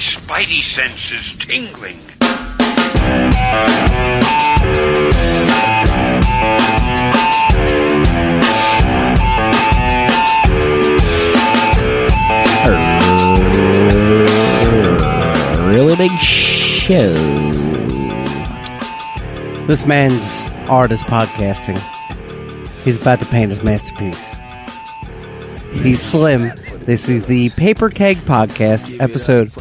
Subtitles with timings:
[0.00, 2.00] spidey senses tingling.
[15.68, 17.12] Really big show.
[19.66, 20.40] This man's
[20.70, 21.78] art is podcasting.
[22.84, 24.34] He's about to paint his masterpiece.
[25.82, 26.52] He's slim.
[26.84, 29.52] This is the Paper Keg Podcast, episode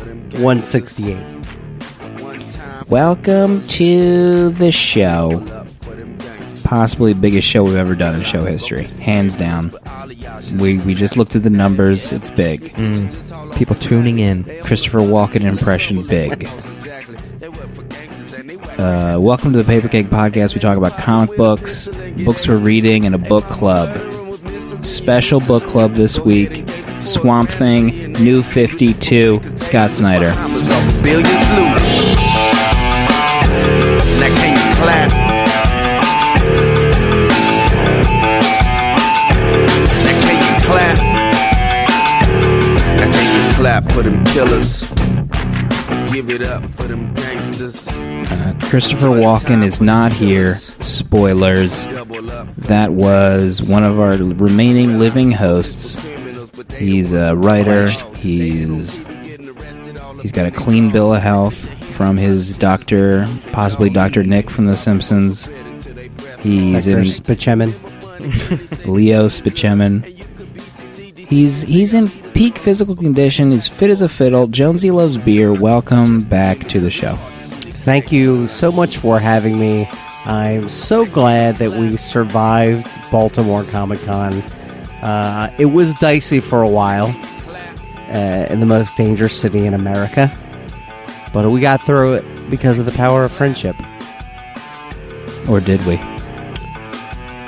[0.41, 1.17] 168.
[2.88, 5.43] Welcome to the show.
[6.63, 9.73] Possibly the biggest show we've ever done in show history, hands down.
[10.57, 12.13] We we just looked at the numbers.
[12.13, 12.73] It's big.
[13.55, 14.45] People tuning in.
[14.63, 16.47] Christopher Walken impression big.
[18.80, 20.53] Uh, welcome to the Paper Cake Podcast.
[20.53, 21.89] We talk about comic books,
[22.23, 23.89] books we're reading, and a book club.
[24.85, 26.69] Special book club this week
[27.00, 30.33] Swamp Thing, New 52, Scott Snyder.
[43.59, 43.91] Clap?
[43.91, 44.89] For them killers?
[46.13, 47.75] Give it up for them gangsters.
[48.69, 50.56] Christopher Walken is not here.
[50.80, 51.86] Spoilers.
[52.58, 55.97] That was one of our remaining living hosts.
[56.80, 57.89] He's a writer.
[58.17, 58.97] He's
[60.22, 61.55] he's got a clean bill of health
[61.94, 64.23] from his doctor, possibly Dr.
[64.23, 65.47] Nick from The Simpsons.
[66.39, 67.00] He's Dr.
[67.00, 68.85] in Spachemin.
[68.88, 70.05] Leo Spichemin.
[71.17, 73.52] He's he's in peak physical condition.
[73.52, 74.47] He's fit as a fiddle.
[74.47, 75.53] Jonesy loves beer.
[75.53, 77.16] Welcome back to the show.
[77.16, 79.89] Thank you so much for having me.
[80.25, 84.41] I'm so glad that we survived Baltimore Comic Con.
[85.02, 87.08] Uh, it was dicey for a while
[88.09, 90.31] uh, in the most dangerous city in America,
[91.34, 93.75] but we got through it because of the power of friendship.
[95.50, 95.96] Or did we?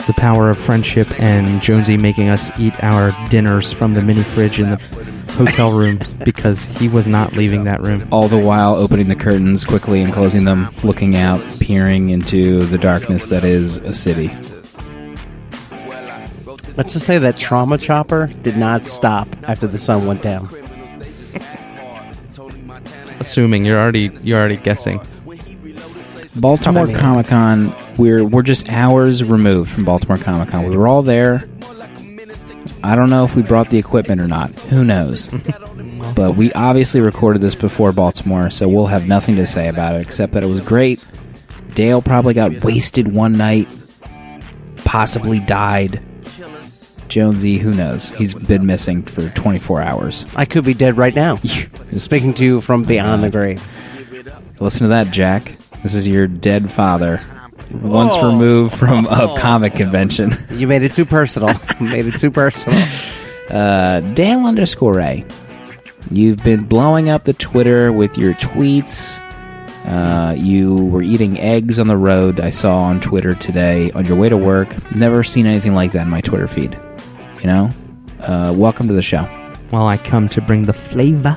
[0.08, 4.60] The power of friendship and Jonesy making us eat our dinners from the mini fridge
[4.60, 4.78] in the
[5.34, 8.08] hotel room because he was not leaving that room.
[8.12, 12.78] all the while opening the curtains quickly and closing them, looking out, peering into the
[12.78, 14.32] darkness that is a city.
[16.78, 20.50] Let's just say that trauma chopper did not stop after the sun went down.
[23.20, 25.00] Assuming you're already you're already guessing.
[26.36, 27.02] Baltimore Probably.
[27.02, 30.68] Comic Con, we're we're just hours removed from Baltimore Comic Con.
[30.70, 31.48] We were all there.
[32.84, 34.50] I don't know if we brought the equipment or not.
[34.52, 35.30] Who knows?
[36.16, 40.02] but we obviously recorded this before Baltimore, so we'll have nothing to say about it
[40.02, 41.04] except that it was great.
[41.76, 43.68] Dale probably got wasted one night,
[44.84, 46.02] possibly died.
[47.12, 48.08] Jonesy, who knows?
[48.10, 50.26] He's been missing for 24 hours.
[50.34, 51.36] I could be dead right now.
[51.98, 53.62] Speaking to you from beyond the grave.
[54.62, 55.44] Listen to that, Jack.
[55.84, 57.20] This is your dead father,
[57.70, 60.32] once removed from a comic convention.
[60.52, 61.50] You made it too personal.
[61.82, 62.82] You made it too personal.
[63.50, 65.26] Uh, Dale underscore A.
[66.12, 69.20] You've been blowing up the Twitter with your tweets.
[69.86, 72.40] Uh, you were eating eggs on the road.
[72.40, 74.74] I saw on Twitter today on your way to work.
[74.96, 76.80] Never seen anything like that in my Twitter feed.
[77.42, 77.70] You know.
[78.20, 79.28] Uh, welcome to the show.
[79.72, 81.36] Well, I come to bring the flavor.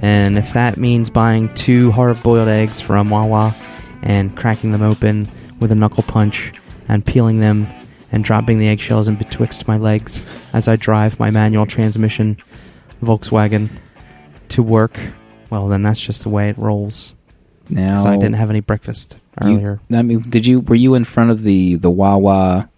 [0.00, 3.52] And if that means buying two hard boiled eggs from Wawa
[4.02, 5.28] and cracking them open
[5.58, 6.52] with a knuckle punch
[6.88, 7.66] and peeling them
[8.12, 10.22] and dropping the eggshells in betwixt my legs
[10.52, 12.38] as I drive my manual transmission
[13.02, 13.70] Volkswagen
[14.50, 14.98] to work,
[15.50, 17.12] well, then that's just the way it rolls.
[17.68, 19.80] Now I didn't have any breakfast you- earlier.
[19.92, 20.60] I mean, did you?
[20.60, 22.69] Were you in front of the the Wawa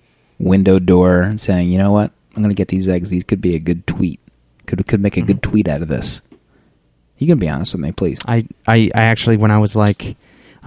[0.42, 2.10] window door and saying, "You know what?
[2.34, 3.10] I'm going to get these eggs.
[3.10, 4.20] These could be a good tweet.
[4.66, 6.20] Could could make a good tweet out of this."
[7.18, 8.20] You can be honest with me, please.
[8.26, 10.16] I, I, I actually, when I was like, and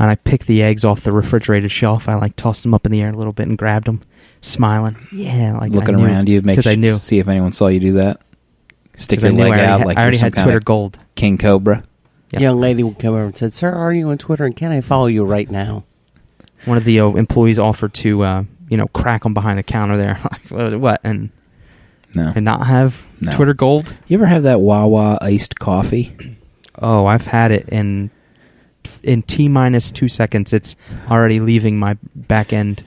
[0.09, 3.01] I picked the eggs off the refrigerated shelf, I like tossed them up in the
[3.01, 4.01] air a little bit and grabbed them,
[4.41, 4.95] smiling.
[5.11, 6.89] Yeah, like Looking I knew, around you, make sure I knew.
[6.89, 8.21] see if anyone saw you do that.
[8.95, 10.97] Stick your leg out had, like I already you're some had kind Twitter of gold.
[11.15, 11.83] king cobra.
[12.31, 12.39] Yeah.
[12.39, 14.45] Young lady would come over and said, "Sir, are you on Twitter?
[14.45, 15.83] And can I follow you right now?"
[16.63, 19.97] One of the uh, employees offered to, uh, you know, crack them behind the counter
[19.97, 20.17] there.
[20.31, 21.01] Like, what- what?
[21.03, 21.29] And,
[22.15, 22.31] No.
[22.35, 23.35] and not have No.
[23.35, 23.93] Twitter gold?
[24.07, 26.37] You ever have that Wawa iced coffee?
[26.81, 28.09] Oh, I've had it in
[29.03, 30.51] in t minus two seconds.
[30.53, 30.75] It's
[31.09, 32.83] already leaving my back end.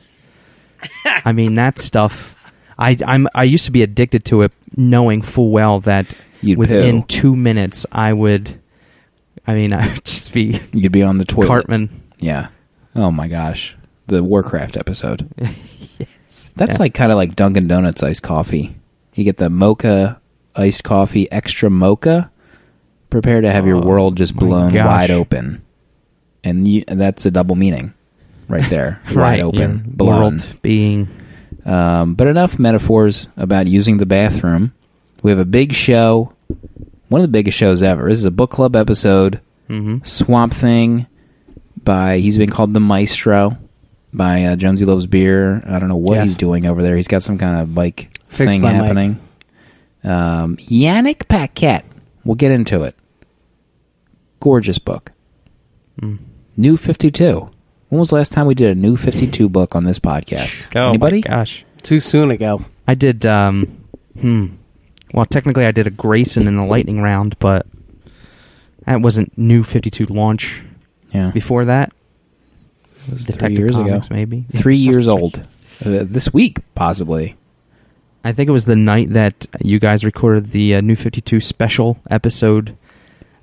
[1.25, 2.35] I mean that stuff.
[2.79, 6.07] I I'm I used to be addicted to it, knowing full well that
[6.41, 7.07] You'd within poo.
[7.09, 8.61] two minutes I would.
[9.47, 11.49] I mean, I would just be You'd be on the toilet.
[11.49, 12.03] Cartman.
[12.19, 12.49] Yeah.
[12.95, 13.75] Oh my gosh.
[14.09, 15.29] The Warcraft episode.
[15.99, 16.51] yes.
[16.57, 16.83] That's Yeah.
[16.83, 18.75] like kind of like Dunkin' Donuts iced coffee.
[19.15, 20.21] You get the mocha
[20.57, 22.31] iced coffee, extra mocha,
[23.11, 24.85] Prepare to have your world just blown gosh.
[24.87, 25.63] wide open,
[26.45, 27.95] and you, that's a double meaning,
[28.49, 29.01] right there.
[29.15, 30.21] wide open, your blown.
[30.21, 31.09] world being
[31.65, 34.75] Um, but enough metaphors about using the bathroom.
[35.23, 36.33] We have a big show,
[37.09, 38.09] one of the biggest shows ever.
[38.11, 39.41] This is a book club episode.
[39.71, 40.07] mhm.
[40.07, 41.07] Swamp Thing
[41.83, 43.57] by he's been called the Maestro
[44.13, 45.63] by uh, Jonesy Loves Beer.
[45.67, 46.25] I don't know what Yes.
[46.25, 46.97] he's doing over there.
[46.97, 48.83] He's got some kind of bike Fix thing my mic.
[48.83, 49.21] happening.
[50.05, 51.85] Um, Yannick Paquette.
[52.25, 52.95] We'll get into it.
[54.41, 55.13] Gorgeous book.
[56.01, 56.19] Mm.
[56.57, 57.51] New Fifty Two.
[57.89, 60.69] When was the last time we did a New Fifty Two book on this podcast?
[60.77, 61.23] Oh Anybody?
[61.25, 61.65] my gosh.
[61.83, 62.61] Too soon ago.
[62.87, 63.27] I did.
[63.27, 63.85] Um,
[64.21, 64.47] hmm.
[65.15, 67.67] Well, technically, I did a Grayson in the lightning round, but
[68.85, 70.63] that wasn't new Fifty Two launch.
[71.13, 71.91] Yeah, Before that,
[73.09, 74.15] it was three Detective years Comics, ago.
[74.17, 75.13] maybe Three Yeah, years three.
[75.13, 75.39] old.
[75.85, 77.37] Uh, this week, possibly.
[78.25, 81.99] I think it was the night that you guys recorded the uh, New 52 special
[82.11, 82.77] episode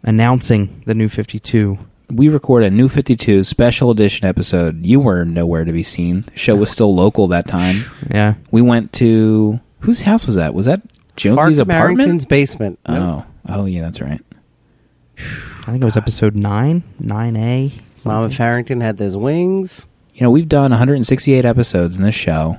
[0.03, 1.77] announcing the New 52.
[2.11, 4.85] we recorded a new 52 special edition episode.
[4.85, 6.21] You were nowhere to be seen.
[6.31, 7.75] The show was still local that time.
[8.11, 8.35] Yeah.
[8.51, 10.53] We went to whose house was that?
[10.53, 10.81] Was that
[11.15, 11.99] Jonesy's Fark apartment?
[12.07, 12.79] Marrington's basement.
[12.85, 14.21] Oh, oh yeah, that's right.
[15.17, 17.71] I think it was episode 9, 9A.
[17.71, 18.37] Mama something.
[18.37, 19.85] Farrington had those wings.
[20.13, 22.57] You know, we've done 168 episodes in this show.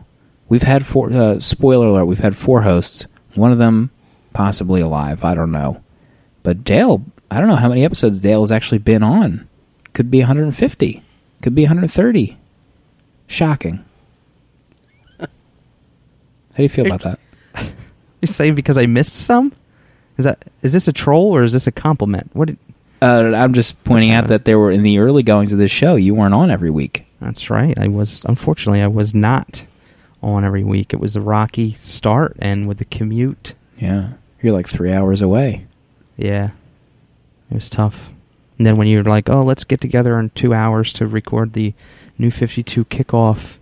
[0.49, 1.11] We've had four.
[1.11, 3.07] Uh, spoiler alert: We've had four hosts.
[3.35, 3.91] One of them
[4.33, 5.25] possibly alive.
[5.25, 5.83] I don't know.
[6.43, 9.49] But Dale, I don't know how many episodes Dale has actually been on.
[9.95, 11.03] Could be 150.
[11.43, 12.37] Could be 130.
[13.27, 13.85] Shocking.
[15.19, 15.27] How
[16.57, 17.19] do you feel about that?
[18.23, 19.53] You say because I missed some?
[20.17, 22.31] Is that is this a troll or is this a compliment?
[22.33, 22.49] What?
[22.49, 22.59] Did,
[23.03, 25.97] Uh, I'm just pointing out that there were in the early goings of this show,
[25.97, 27.07] you weren't on every week.
[27.21, 27.77] that's right.
[27.79, 29.65] I was unfortunately I was not
[30.23, 30.93] on every week.
[30.95, 34.11] It was a rocky start, and with the commute, Yeah,
[34.43, 35.67] you're like three hours away.
[36.17, 36.51] yeah,
[37.51, 38.11] it was tough.
[38.59, 41.75] And then when you're like, oh, let's get together in two hours to record the
[42.19, 43.57] new 52 kickoff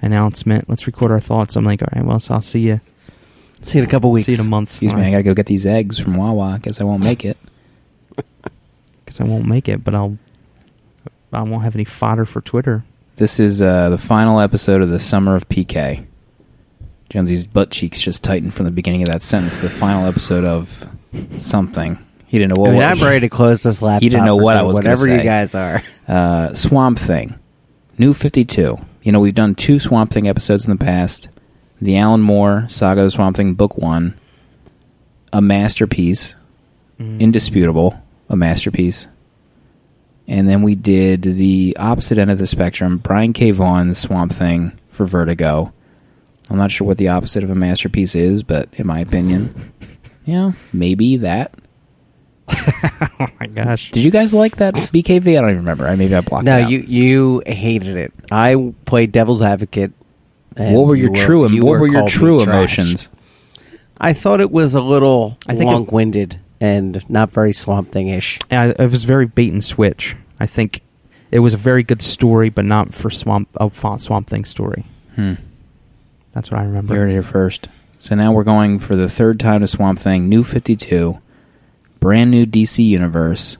[0.00, 0.68] announcement.
[0.68, 1.56] Let's record our thoughts.
[1.56, 2.80] I'm like, all right, well, so I'll see you.
[3.62, 4.26] See you in a couple weeks.
[4.26, 4.70] See you in a month.
[4.70, 6.60] Excuse me, I gotta go get these eggs from Wawa.
[6.62, 7.36] Guess I won't make it.
[9.06, 10.18] Because I won't make it, but I'll.
[11.32, 12.84] I won't have any fodder for Twitter.
[13.16, 16.04] This is uh, the final episode of the Summer of PK.
[17.08, 19.58] Jonesy's butt cheeks just tightened from the beginning of that sentence.
[19.58, 20.88] The final episode of
[21.38, 21.98] something.
[22.26, 22.70] He didn't know what.
[22.70, 24.02] I mean, what- I'm ready to close this laptop.
[24.02, 25.82] He didn't know what I was gonna Whatever you guys are.
[26.08, 27.38] uh, Swamp Thing,
[27.98, 28.78] New Fifty Two.
[29.02, 31.28] You know, we've done two Swamp Thing episodes in the past.
[31.80, 34.18] The Alan Moore Saga of the Swamp Thing, Book One,
[35.32, 36.34] a masterpiece,
[36.98, 39.08] indisputable, a masterpiece.
[40.28, 43.52] And then we did the opposite end of the spectrum, Brian K.
[43.52, 45.72] Vaughan's Swamp Thing for Vertigo.
[46.50, 49.72] I'm not sure what the opposite of a masterpiece is, but in my opinion,
[50.24, 51.54] yeah, maybe that.
[53.18, 53.90] Oh my gosh!
[53.92, 55.36] Did you guys like that BKV?
[55.38, 55.86] I don't even remember.
[55.86, 56.70] I maybe I blocked No, it out.
[56.70, 58.12] you you hated it.
[58.30, 59.92] I played devil's advocate.
[60.56, 63.08] and what were you your true you what were your true emotions?
[63.98, 68.38] I thought it was a little I think it- long-winded and not very Swamp Thing-ish.
[68.50, 70.16] It was very bait and switch.
[70.40, 70.82] I think
[71.30, 74.84] it was a very good story, but not for Swamp a Fa- Swamp Thing story.
[75.14, 75.34] Hmm.
[76.32, 76.94] That's what I remember.
[76.94, 77.68] You heard it here first.
[77.98, 81.18] So now we're going for the third time to Swamp Thing, New 52,
[81.98, 83.56] brand new DC universe.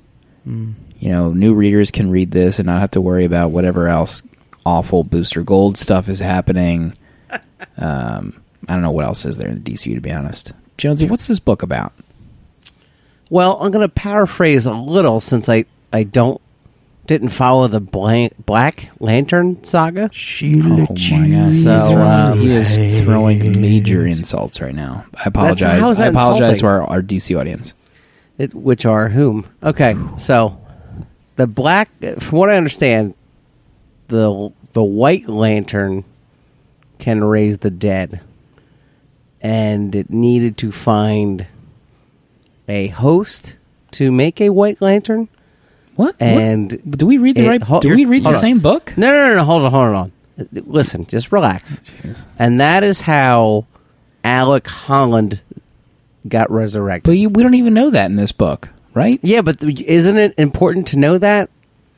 [0.46, 0.74] Mm.
[0.98, 4.22] You know, new readers can read this and not have to worry about whatever else
[4.66, 6.94] awful Booster Gold stuff is happening.
[7.78, 10.52] Um, I don't know what else is there in the DCU, to be honest.
[10.78, 11.92] Jonesy, what's this book about?
[13.30, 16.40] Well, I'm going to paraphrase a little since I I don't
[17.06, 20.10] didn't follow the blank, Black Lantern saga.
[20.12, 21.52] She Oh my god!
[21.52, 25.06] So, um, he is throwing major insults right now.
[25.14, 25.80] I apologize.
[25.80, 27.74] how is I that apologize to our, our DC audience.
[28.38, 29.46] It, which are whom?
[29.62, 30.60] Okay, so
[31.36, 33.14] the black, from what I understand,
[34.08, 36.04] the the White Lantern
[36.98, 38.20] can raise the dead,
[39.40, 41.46] and it needed to find
[42.68, 43.56] a host
[43.92, 45.28] to make a White Lantern.
[45.96, 46.14] What?
[46.20, 46.98] And What?
[46.98, 47.62] do we read the it- right?
[47.62, 48.34] hold- do we read the on.
[48.34, 48.92] same book?
[48.96, 50.12] No, no, no, no, hold on, hold on.
[50.66, 51.80] Listen, just relax.
[52.02, 52.24] Jeez.
[52.38, 53.64] And that is how
[54.22, 55.40] Alec Holland
[56.28, 57.04] got resurrected.
[57.10, 59.18] But you, we don't even know that in this book, right?
[59.22, 61.48] Yeah, but th- isn't it important to know that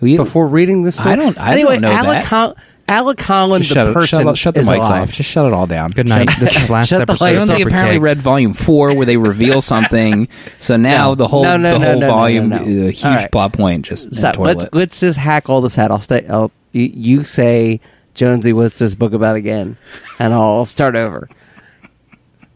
[0.00, 1.00] We, before reading this?
[1.00, 2.24] I don't- I anyway, don't know Alec that.
[2.26, 2.56] Hol-
[2.88, 5.02] Alec Holland, just the shut, it, person, shut, shut the is mics alive.
[5.08, 5.12] off.
[5.12, 5.90] Just shut it all down.
[5.90, 6.30] Good night.
[6.40, 7.24] this is last Shut the episode.
[7.24, 7.46] lights of off.
[7.48, 8.02] Jonesy Upper apparently Cake.
[8.02, 10.28] read volume four where they reveal something.
[10.58, 11.14] So now No.
[11.16, 12.62] the whole No, no, the no, whole no, no, volume, no, no.
[12.62, 13.30] uh, huge All right.
[13.30, 15.90] plot point, just in So the let's let's just hack all this out.
[15.90, 16.26] I'll stay.
[16.28, 17.80] I'll you, you say
[18.14, 19.76] Jonesy, what's this book about again?
[20.18, 21.28] And I'll start over.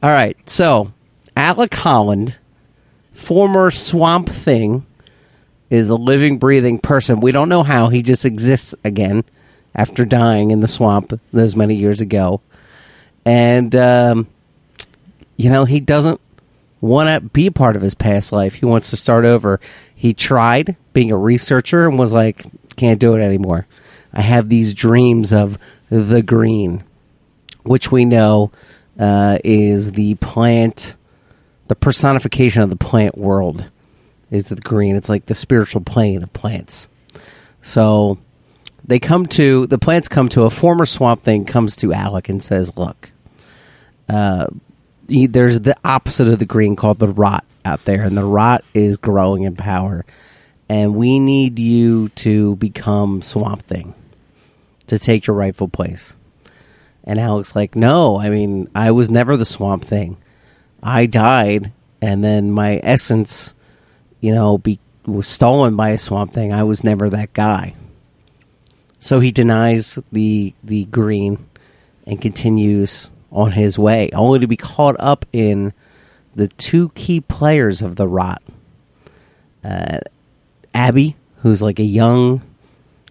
[0.02, 0.36] All right.
[0.48, 0.92] So
[1.36, 2.36] Alec Holland
[3.12, 4.86] former Swamp Thing
[5.70, 7.20] is a living, breathing person.
[7.20, 7.88] We don't know how.
[7.88, 9.24] He just exists again
[9.74, 12.40] after dying in the swamp those many years ago.
[13.24, 14.26] And, um,
[15.36, 16.20] you know, he doesn't
[16.80, 18.54] want to be part of his past life.
[18.54, 19.60] He wants to start over.
[19.94, 22.44] He tried being a researcher and was like,
[22.76, 23.66] can't do it anymore.
[24.12, 26.84] I have these dreams of the green,
[27.62, 28.50] which we know
[28.98, 30.96] uh, is the plant,
[31.68, 33.66] the personification of the plant world
[34.30, 34.96] is the green.
[34.96, 36.88] It's like the spiritual plane of plants.
[37.60, 38.18] So
[38.92, 42.42] they come to the plants come to a former swamp thing comes to Alec and
[42.42, 43.10] says, "Look,
[44.06, 44.48] uh,
[45.08, 48.98] there's the opposite of the green called the rot out there, and the rot is
[48.98, 50.04] growing in power,
[50.68, 53.94] and we need you to become Swamp Thing
[54.88, 56.14] to take your rightful place."
[57.04, 60.18] And Alec's like, "No, I mean, I was never the Swamp Thing.
[60.82, 61.72] I died,
[62.02, 63.54] and then my essence."
[64.20, 66.52] you know, be, was stolen by a swamp thing.
[66.52, 67.74] I was never that guy.
[69.02, 71.44] So he denies the the green
[72.06, 75.72] and continues on his way, only to be caught up in
[76.36, 78.40] the two key players of the rot.
[79.64, 79.98] Uh,
[80.72, 82.42] Abby, who's like a young,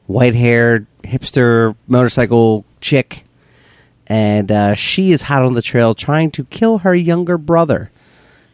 [0.07, 3.25] white haired hipster motorcycle chick,
[4.07, 7.91] and uh, she is hot on the trail trying to kill her younger brother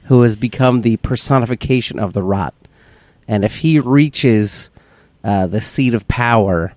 [0.05, 2.55] who has become the personification of the rot.
[3.27, 4.71] And if he reaches
[5.23, 6.73] uh, the seat of power,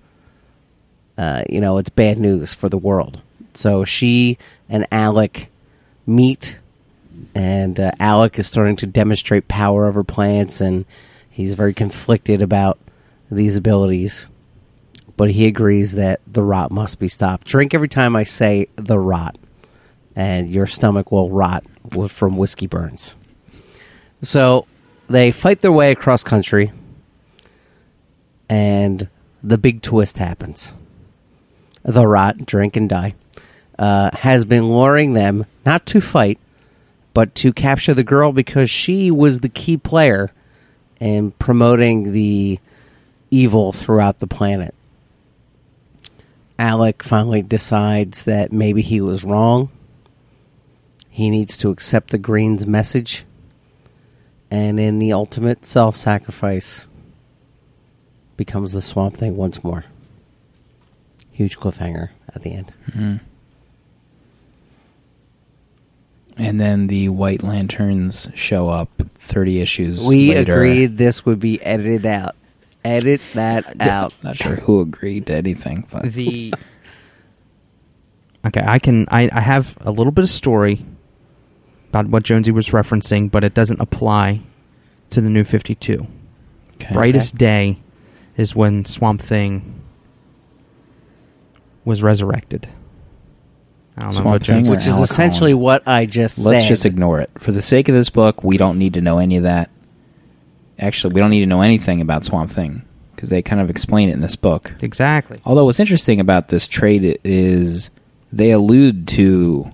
[1.21, 3.21] uh, you know, it's bad news for the world.
[3.53, 5.51] So she and Alec
[6.07, 6.57] meet,
[7.35, 10.83] and uh, Alec is starting to demonstrate power over plants, and
[11.29, 12.79] he's very conflicted about
[13.29, 14.25] these abilities.
[15.15, 17.45] But he agrees that the rot must be stopped.
[17.45, 19.37] Drink every time I say the rot,
[20.15, 21.63] and your stomach will rot
[22.07, 23.15] from whiskey burns.
[24.23, 24.65] So
[25.07, 26.71] they fight their way across country,
[28.49, 29.07] and
[29.43, 30.73] the big twist happens.
[31.83, 33.15] The rot, drink and die,
[33.77, 36.39] uh, has been luring them not to fight,
[37.13, 40.31] but to capture the girl because she was the key player
[40.99, 42.59] in promoting the
[43.31, 44.75] evil throughout the planet.
[46.59, 49.69] Alec finally decides that maybe he was wrong.
[51.09, 53.25] He needs to accept the Green's message
[54.51, 56.87] and in the ultimate self sacrifice
[58.35, 59.85] becomes the swamp thing once more.
[61.31, 62.73] Huge cliffhanger at the end.
[62.91, 63.15] Mm-hmm.
[66.37, 70.53] And then the White Lanterns show up 30 issues We later.
[70.55, 72.35] agreed this would be edited out.
[72.83, 74.13] Edit that out.
[74.23, 76.53] Not sure who agreed to anything, but the
[78.45, 80.83] okay i can I, I have a little bit of story
[81.89, 84.41] about what jonesy was referencing but it doesn't apply
[85.11, 86.07] to the new 52
[86.81, 86.91] Okay.
[86.95, 87.77] brightest day
[88.37, 89.80] is when swamp thing
[91.85, 92.67] was resurrected
[93.97, 95.63] i don't know Swamp what Thing Jonesy- or Which is Alec essentially Holland.
[95.63, 96.67] what I just Let's said.
[96.69, 97.29] just ignore it.
[97.37, 99.69] For the sake of this book, we don't need to know any of that.
[100.79, 102.83] Actually, we don't need to know anything about Swamp Thing
[103.15, 104.73] because they kind of explain it in this book.
[104.81, 107.89] exactly Although what's interesting about this trade is
[108.31, 109.71] they allude to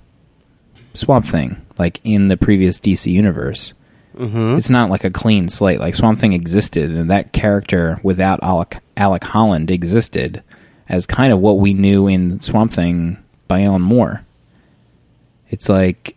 [0.96, 3.74] Swamp Thing, like in the previous DC universe.
[4.18, 4.58] Mhm.
[4.58, 5.80] It's not like a clean slate.
[5.80, 10.42] Like Swamp Thing existed, and that character without Alec, Alec Holland existed
[10.90, 14.26] as kind of what we knew in Swamp Thing by Alan Moore.
[15.50, 16.16] It's like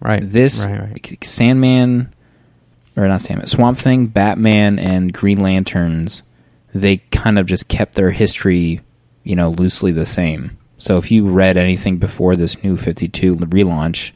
[0.00, 1.24] right this right, right.
[1.24, 2.12] Sandman,
[2.96, 6.22] or not Sandman, Swamp Thing, Batman, and Green Lanterns,
[6.74, 8.80] they kind of just kept their history,
[9.24, 10.56] you know, loosely the same.
[10.78, 14.12] So if you read anything before this new 52 relaunch,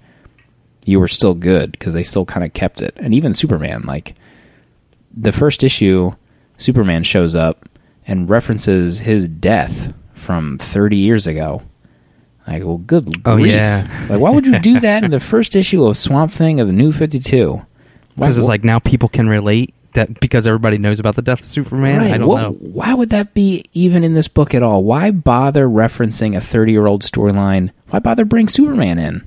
[0.87, 2.95] you were still good because they still kind of kept it.
[2.97, 4.15] And even Superman, like
[5.15, 6.13] the first issue,
[6.57, 7.69] Superman shows up
[8.07, 11.63] and references his death from 30 years ago.
[12.47, 13.53] Like, well, good Oh, grief.
[13.53, 14.07] yeah.
[14.11, 16.73] Like, why would you do that in the first issue of Swamp Thing of the
[16.75, 17.65] New 52?
[18.17, 21.47] Because it's like now people can relate that because everybody knows about the death of
[21.47, 24.63] superman right, i don't what- know Why would that be even in this book at
[24.63, 24.83] all?
[24.85, 27.71] Why bother referencing a 30 year old storyline?
[27.91, 29.27] Why bother bring Superman in?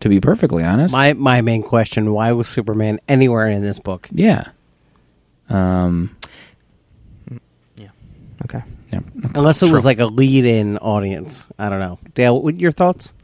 [0.00, 0.94] To be perfectly honest.
[0.94, 4.08] My my main question: Why was Superman anywhere in this book?
[4.12, 4.48] yeah.
[5.48, 6.16] Um,
[8.44, 9.00] okay yeah.
[9.34, 9.72] Unless it Sure.
[9.74, 11.46] was like a lead-in audience.
[11.58, 11.98] I don't know.
[12.12, 13.14] Dale, what your thoughts?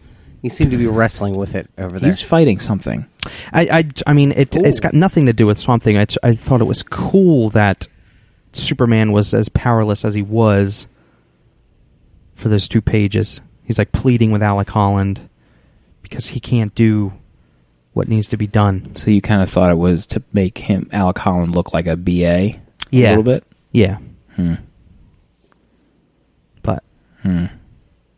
[0.41, 2.09] You seem to be wrestling with it over there.
[2.09, 3.05] He's fighting something.
[3.53, 4.81] I, I, I mean, it, it's Ooh.
[4.81, 5.99] got nothing to do with Swamp Thing.
[5.99, 7.87] I, I thought it was cool that
[8.55, 10.87] Superman was as powerless as he was
[12.35, 13.43] for those two pages.
[13.65, 15.29] He's like pleading with Alec Holland
[16.03, 17.13] because he can't do
[17.93, 18.97] what needs to be done.
[18.97, 21.97] So you kind of thought it was to make him Alec Holland look like a
[21.97, 22.59] BA,
[22.91, 23.09] Yeah.
[23.09, 23.45] a little bit.
[23.73, 23.99] Yeah,
[24.37, 24.55] Hmm.
[27.29, 27.55] But Hmm.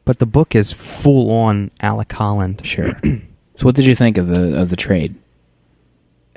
[0.05, 2.63] but the book is full on Alec Holland.
[2.65, 2.99] Sure.
[3.57, 5.15] so what did you think of the of the trade?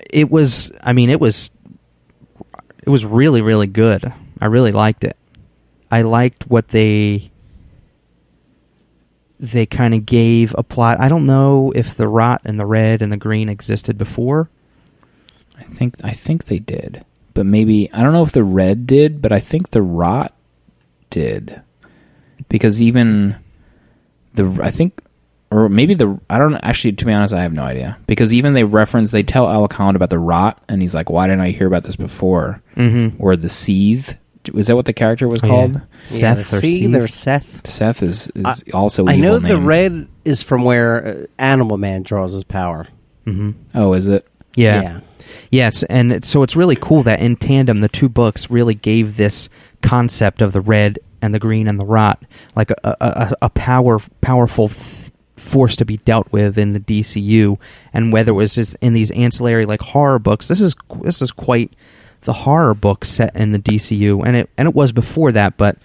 [0.10, 1.50] It was, I mean, it was,
[2.84, 4.12] it was really really good.
[4.42, 5.16] I really liked it.
[5.90, 7.32] I liked what they
[9.40, 11.00] they kind of gave a plot.
[11.00, 14.50] I don't know if the rot and the red and the green existed before.
[15.58, 19.22] I think I think they did, but maybe I don't know if the red did,
[19.22, 20.34] but I think the rot
[21.10, 21.62] did,
[22.50, 23.36] because even
[24.34, 25.00] the I think
[25.52, 28.54] or maybe the I don't actually to be honest I have no idea because even
[28.54, 31.50] they reference they tell Alec Holland about the rot and he's like why didn't I
[31.52, 33.22] hear about this before Mm-hmm.
[33.24, 34.18] or the Sethe
[34.52, 36.96] was that what the character was called Yeah, Seth the or Seed Steve?
[36.96, 37.68] or Seth.
[37.68, 41.78] Seth is is I- also I know evil the red is from where uh, Animal
[41.78, 42.88] Man draws his power.
[43.28, 43.52] Mm-hmm.
[43.76, 45.00] oh is it Yeah.
[45.50, 49.50] Yes, and so it's really cool that in tandem the two books really gave this
[49.82, 52.22] concept of the red and the green and the rot
[52.56, 56.80] like a a, a, a power powerful th- force to be dealt with in the
[56.80, 57.58] DCU,
[57.94, 60.48] and whether it was just in these ancillary like horror books.
[60.50, 61.74] This is this is quite
[62.22, 65.78] the horror book set in the DCU, and it and it was before that, but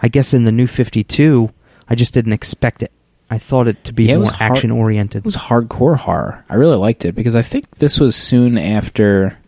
[0.00, 1.50] I guess in the New Fifty Two,
[1.88, 2.92] I just didn't expect it.
[3.30, 5.20] I thought it to be Yeah, it more action oriented.
[5.20, 6.44] It was hardcore horror.
[6.48, 9.38] I really liked it because I think this was soon after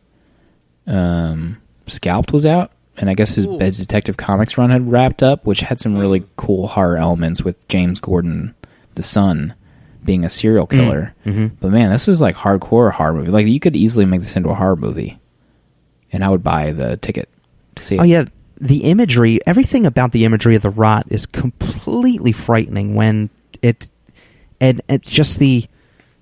[0.87, 5.45] um, Scalped was out, and I guess his, his Detective Comics run had wrapped up,
[5.45, 8.55] which had some really cool horror elements with James Gordon,
[8.95, 9.55] the son,
[10.05, 11.15] being a serial killer.
[11.25, 11.57] Mm-hmm.
[11.61, 13.31] But man, this was like hardcore horror movie.
[13.31, 15.19] Like you could easily make this into a horror movie,
[16.13, 17.29] and I would buy the ticket
[17.75, 18.01] to see it.
[18.01, 18.25] Oh yeah,
[18.61, 23.31] the imagery, everything about the imagery of the rot is completely frightening when
[23.63, 23.91] it
[24.61, 25.67] and, and just the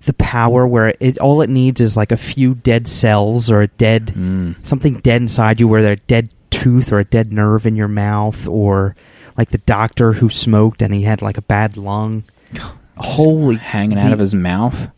[0.05, 3.67] the power where it all it needs is like a few dead cells or a
[3.67, 4.55] dead Mm.
[4.65, 7.87] something dead inside you where there's a dead tooth or a dead nerve in your
[7.87, 8.95] mouth or
[9.37, 12.23] like the doctor who smoked and he had like a bad lung.
[12.97, 14.89] Holy hanging the- out of his mouth.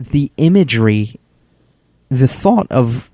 [0.00, 1.20] the imagery,
[2.08, 3.10] the thought of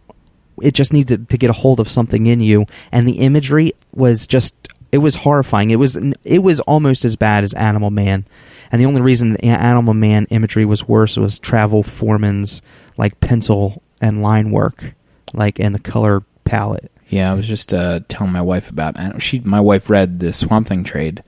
[0.62, 4.26] it just needs to get a hold of something in you, and the imagery was
[4.26, 4.54] just
[4.92, 5.70] it was horrifying.
[5.70, 8.24] It was it was almost as bad as Animal Man,
[8.72, 12.60] and the only reason the Animal Man imagery was worse was Travel Foreman's
[12.98, 14.94] like pencil and line work,
[15.32, 16.90] like and the color palette.
[17.10, 19.40] Yeah, I was just uh, telling my wife about she.
[19.40, 21.22] My wife read the Swamp Thing trade,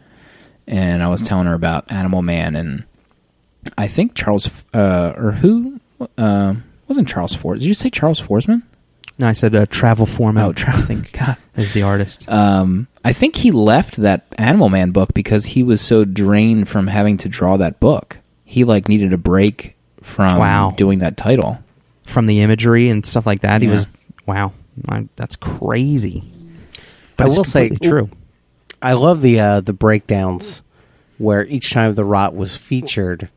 [0.66, 2.85] and I was telling her about Animal Man, and
[3.77, 5.81] I think Charles uh, or who
[6.16, 6.55] uh,
[6.88, 7.59] wasn't Charles Ford.
[7.59, 8.62] Did you say Charles Forsman?
[9.18, 10.45] No, I said uh, Travel Foreman.
[10.45, 11.37] Oh, Tra- I think God.
[11.57, 12.29] is the artist.
[12.29, 16.87] Um, I think he left that Animal Man book because he was so drained from
[16.87, 18.21] having to draw that book.
[18.45, 20.75] He like needed a break from Wow.
[20.77, 21.59] doing that title.
[22.05, 23.88] From the imagery and stuff like that, he was
[24.27, 24.53] wow.
[24.89, 26.25] I, that's crazy.
[27.17, 28.11] But I will say- completely true.
[28.81, 30.63] I love the uh, the breakdowns
[31.19, 33.29] where each time the rot was featured,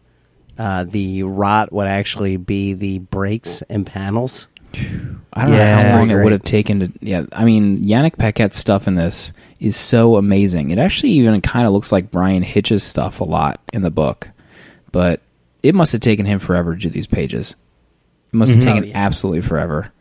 [0.58, 4.48] uh, the rot would actually be the breaks and panels.
[4.74, 6.92] I don't know how long it would have taken to.
[7.00, 10.72] Yeah, I mean, Yannick Paquette's stuff in this is so amazing.
[10.72, 14.30] It actually even kind of looks like Bryan Hitch's stuff a lot in the book,
[14.92, 15.22] but
[15.62, 17.56] it must have taken him forever to do these pages.
[18.34, 18.66] It must have Mhm.
[18.66, 18.98] taken Oh, yeah.
[18.98, 19.92] absolutely forever.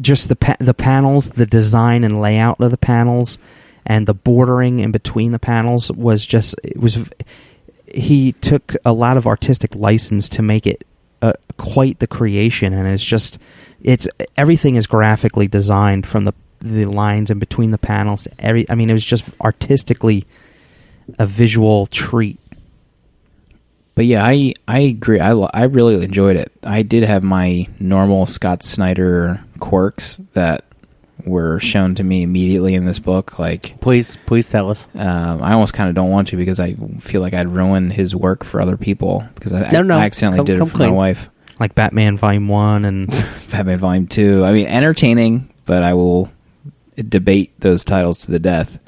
[0.00, 3.38] Just the pa- the panels, the design and layout of the panels,
[3.86, 7.08] and the bordering in between the panels was just it was.
[7.86, 10.84] He took a lot of artistic license to make it
[11.22, 13.38] uh, quite the creation, and it's just
[13.82, 18.26] it's everything is graphically designed from the the lines in between the panels.
[18.38, 20.26] Every I mean, it was just artistically
[21.18, 22.38] a visual treat.
[23.94, 25.20] But yeah, I I agree.
[25.20, 26.50] I I really enjoyed it.
[26.62, 30.64] I did have my normal Scott Snyder quirks that
[31.24, 34.88] were shown to me immediately in this book, like Please, please tell us.
[34.94, 38.14] Um, I almost kind of don't want to because I feel like I'd ruin his
[38.14, 40.76] work for other people because I, No, no, I accidentally come- did come it for
[40.78, 40.90] clean.
[40.90, 41.30] my wife.
[41.60, 43.06] Like Batman Volume One and
[43.50, 44.44] Batman Volume Two.
[44.44, 46.30] I mean, entertaining, but I will
[46.96, 48.78] debate those titles to the death.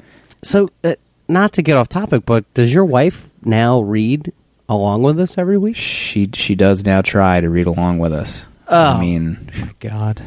[0.43, 0.95] So, uh,
[1.29, 4.31] not to get off topic, but does your wife now read
[4.69, 5.75] along with us every week?
[5.75, 8.45] She she does now try to read along with us.
[8.67, 8.77] Oh.
[8.77, 10.21] I mean, God.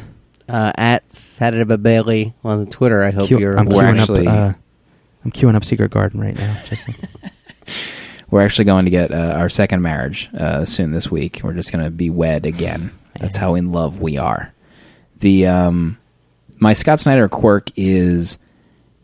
[0.49, 3.03] Uh, at Saturday Bailey on Twitter.
[3.03, 3.57] I hope Q- you're.
[3.57, 4.33] I'm we're queuing actually- up.
[4.33, 4.53] Uh,
[5.23, 6.57] I'm queuing up Secret Garden right now.
[6.65, 6.87] Just
[8.31, 11.41] we're actually going to get uh, our second marriage uh, soon this week.
[11.43, 12.91] We're just going to be wed again.
[13.19, 14.51] That's how in love we are.
[15.19, 15.99] The um,
[16.57, 18.39] my Scott Snyder quirk is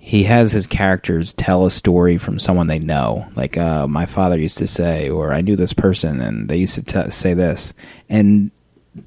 [0.08, 3.28] he has his characters tell a story from someone they know.
[3.36, 6.76] Like uh, my father used to say, or I knew this person, and they used
[6.76, 7.74] to t- say this.
[8.08, 8.52] And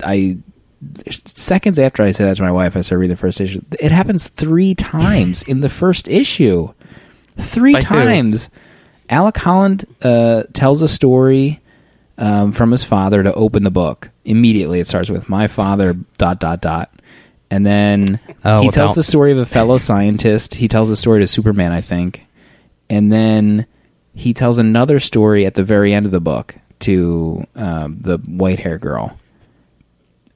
[0.04, 0.36] I
[1.24, 3.62] seconds after I said that to my wife, I started reading the first issue.
[3.80, 6.74] It happens three times in the first issue.
[7.38, 7.94] Three By who?
[7.94, 8.50] times.
[9.08, 11.60] Alec Holland uh, tells a story
[12.18, 14.10] um, from his father to open the book.
[14.26, 16.92] Immediately, it starts with "My father." Dot dot dot,
[17.50, 20.54] and then Oh, he tells the story of a fellow scientist.
[20.54, 22.26] He tells the story to Superman, I think,
[22.88, 23.66] and then
[24.14, 28.58] he tells another story at the very end of the book to um, the white
[28.60, 29.18] hair girl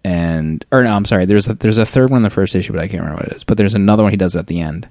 [0.05, 1.25] and or no, I'm sorry.
[1.25, 3.33] There's a, there's a third one in the first issue, but I can't remember what
[3.33, 3.45] it is.
[3.45, 4.89] But there's another one he does at the end.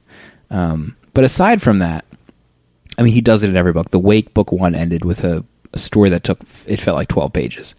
[0.50, 2.04] Um, but aside from that,
[2.98, 3.92] I mean, he does it in every book.
[3.92, 7.32] The Wake book one ended with a, a story that took it felt like 12
[7.32, 7.76] pages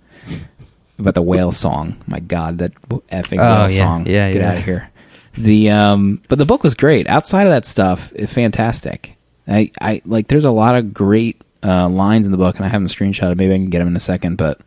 [0.98, 1.96] about the whale song.
[2.06, 2.72] My God, that
[3.08, 3.66] effing Oh, whale yeah.
[3.66, 4.06] song!
[4.06, 4.50] Yeah, get yeah.
[4.52, 4.90] out of here.
[5.36, 7.08] The um, but the book was great.
[7.08, 9.16] Outside of that stuff, it's fantastic.
[9.48, 10.28] I I like.
[10.28, 13.36] There's a lot of great uh, lines in the book, and I haven't screenshotted.
[13.36, 14.60] Maybe I can get them in a second, but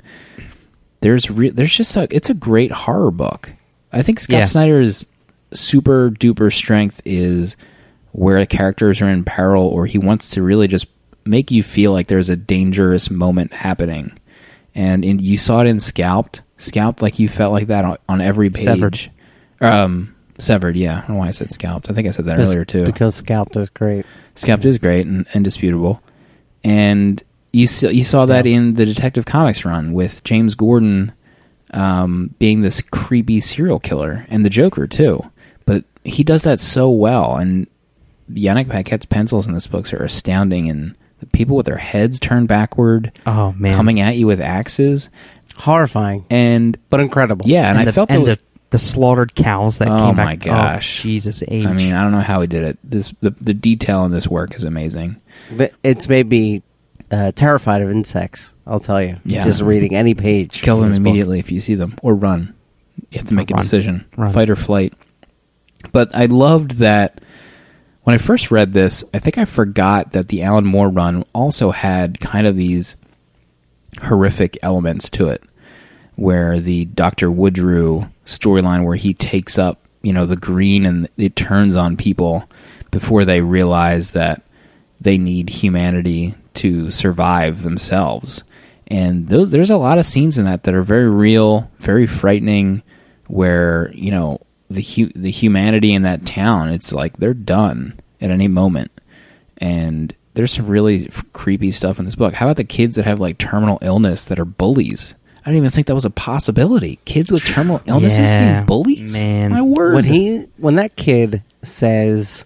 [1.01, 3.53] there's re- there's just a it's a great horror book.
[3.93, 4.43] I think Scott Yeah.
[4.45, 5.07] Snyder's
[5.53, 7.55] super duper strength is
[8.11, 10.87] where characters are in peril, or he wants to really just
[11.25, 14.11] make you feel like there's a dangerous moment happening.
[14.77, 16.43] And in, you saw it in Scalped.
[16.57, 18.63] Scalped, like you felt like that on, on every page.
[18.63, 19.11] Severed.
[19.59, 20.77] Um, severed.
[20.77, 21.89] Yeah, I don't know why I said Scalped.
[21.89, 22.85] I think I said that earlier too.
[22.85, 24.05] Because Scalped is great.
[24.35, 26.01] Scalped is great and indisputable,
[26.63, 31.11] and you saw, you saw that in the Detective Comics run with James Gordon
[31.73, 35.23] um, being this creepy serial killer and the Joker too.
[35.65, 37.67] But he does that so well, and
[38.31, 42.47] Yannick Paquette's pencils in this books are astounding, and the people with their heads turned
[42.47, 45.09] backward, Oh man, coming at you with axes,
[45.55, 47.45] Horrifying, and but incredible.
[47.47, 48.35] yeah, and, I the, felt and was.
[48.37, 50.23] the, the slaughtered cows that Oh came back.
[50.23, 50.99] Oh, my gosh.
[50.99, 51.65] Oh, Jesus H.
[51.65, 52.77] I mean, I don't know how he did it.
[52.83, 55.19] This the, the detail in this work is amazing.
[55.51, 56.61] But It's made me
[57.09, 58.53] uh, terrified of insects.
[58.67, 59.17] I'll tell you.
[59.25, 59.45] Yeah.
[59.45, 60.61] Just reading any page.
[60.61, 61.07] Kill them this book.
[61.07, 62.53] immediately if you see them, or run.
[63.09, 64.33] You have to make a decision, Run.
[64.33, 64.93] fight or flight.
[65.91, 67.21] But I loved that
[68.07, 69.03] when I first read this.
[69.13, 72.95] I think I forgot that the Alan Moore run also had kind of these
[74.03, 75.43] horrific elements to it,
[76.15, 81.35] where the Doctor Woodrue storyline, where he takes up you know the green and it
[81.35, 82.49] turns on people
[82.91, 84.41] before they realize that
[85.01, 88.41] they need humanity to survive themselves.
[88.87, 92.83] And those there's a lot of scenes in that that are very real, very frightening
[93.27, 98.29] where, you know, the hu- the humanity in that town, it's like they're done at
[98.31, 98.91] any moment.
[99.57, 102.33] And there's some really f- creepy stuff in this book.
[102.35, 105.15] How about the kids that have like terminal illness that are bullies?
[105.39, 106.99] I didn't even think that was a possibility.
[107.05, 109.13] Kids with terminal illnesses Yeah, being bullies?
[109.21, 109.51] man.
[109.51, 109.95] My word.
[109.95, 112.45] When he when that kid says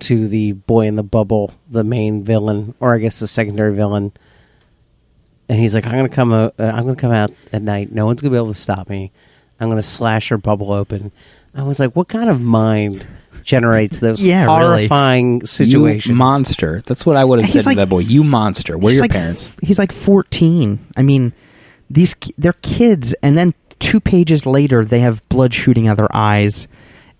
[0.00, 4.12] to the boy in the bubble, the main villain, or I guess the secondary villain,
[5.48, 6.32] and he's like, "I'm gonna come.
[6.32, 7.92] Uh, I'm gonna come out at night.
[7.92, 9.12] No one's gonna be able to stop me.
[9.62, 11.12] I'm gonna slash her bubble open."
[11.54, 13.06] I was like, "What kind of mind
[13.44, 14.58] generates those Yeah, really.
[14.88, 16.82] horrifying situations?" You monster.
[16.86, 18.00] That's what I would have said like- to that boy.
[18.00, 18.76] You monster.
[18.76, 19.50] Where are your like- parents?
[19.62, 20.78] He's like 14.
[20.96, 21.32] I mean,
[21.90, 26.14] these they're kids, and then two pages later, they have blood shooting out of their
[26.16, 26.68] eyes,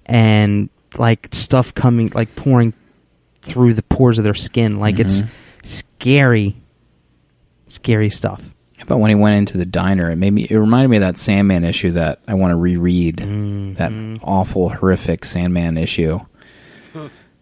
[0.07, 2.73] and like stuff coming, like pouring
[3.43, 4.79] through the pores of their skin.
[4.79, 5.29] Like it's Mhm.
[5.65, 6.57] scary,
[7.67, 8.52] scary stuff.
[8.83, 10.11] About when he went into the diner?
[10.11, 10.47] It made me.
[10.51, 13.17] It reminded me of that Sandman issue that I want to reread.
[13.77, 16.21] That awful, horrific Sandman issue.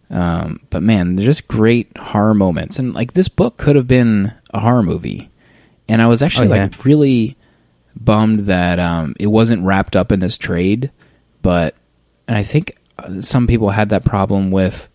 [0.09, 4.33] Um, but man, they're just great horror moments, and like this book could have been
[4.53, 5.29] a horror movie.
[5.87, 6.63] And I was actually Oh, yeah.
[6.63, 7.37] like really
[7.95, 10.91] bummed that um, it wasn't wrapped up in this trade.
[11.41, 11.75] But
[12.27, 14.89] and I think uh, some people had that problem with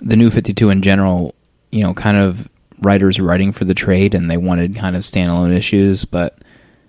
[0.00, 1.34] the new 52 in general,
[1.70, 2.48] you know, kind of
[2.84, 6.38] writers writing for the trade and they wanted kind of standalone issues, but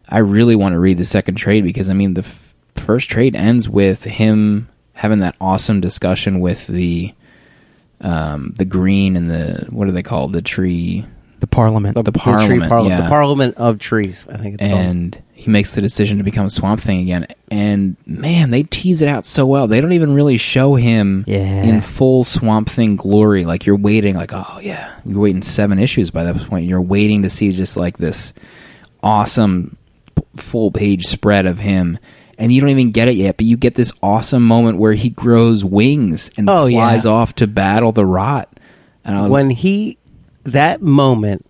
[0.10, 3.36] I really want to read the second trade because I mean the f- first trade
[3.36, 7.14] ends with him having that awesome discussion with the
[8.02, 11.06] um the green and the what are they called the tree
[11.40, 11.96] The Parliament.
[12.12, 12.12] The
[12.48, 13.02] tree Parliament, parli- yeah.
[13.02, 14.28] the Parliament of Trees.
[14.30, 15.23] I think it's called.
[15.44, 17.28] He makes the decision to become Swamp Thing again.
[17.52, 19.68] And man, they tease it out so well.
[19.68, 21.64] They don't even really show him Yeah.
[21.64, 23.46] in full Swamp Thing glory.
[23.46, 26.68] Like you're waiting, like oh yeah, you're waiting seven issues by that point.
[26.68, 28.34] You're waiting to see just like this
[29.02, 29.78] awesome
[30.38, 32.00] full page spread of him.
[32.38, 35.10] And you don't even get it yet, but you get this awesome moment where he
[35.10, 36.78] grows wings and Oh, yeah.
[36.78, 38.50] flies off to battle the rot.
[39.06, 39.98] And when he
[40.46, 41.46] that moment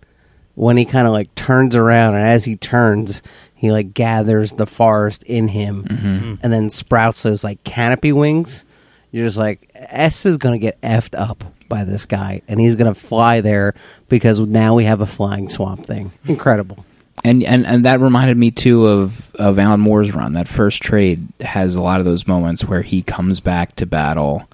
[0.56, 3.22] when he kind of like turns around and as he turns
[3.54, 6.34] he like gathers the forest in him Mm-hmm.
[6.42, 8.64] and then sprouts those like canopy wings
[9.10, 12.94] you're just like s is gonna get effed up by this guy and he's gonna
[12.94, 13.74] fly there
[14.08, 16.84] because now we have a flying swamp thing incredible
[17.24, 20.32] and and and that reminded me too of of Alan Moore's run.
[20.34, 24.46] That first trade has a lot of those moments where he comes back to battle,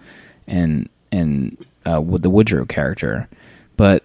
[0.47, 1.57] and and
[1.91, 3.29] uh, with the Woodrue character,
[3.77, 4.05] but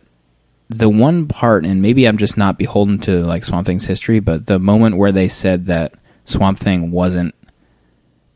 [0.69, 4.47] the one part, and maybe I'm just not beholden to like Swamp Thing's history, but
[4.47, 5.93] the moment where they said that
[6.25, 7.36] Swamp Thing wasn't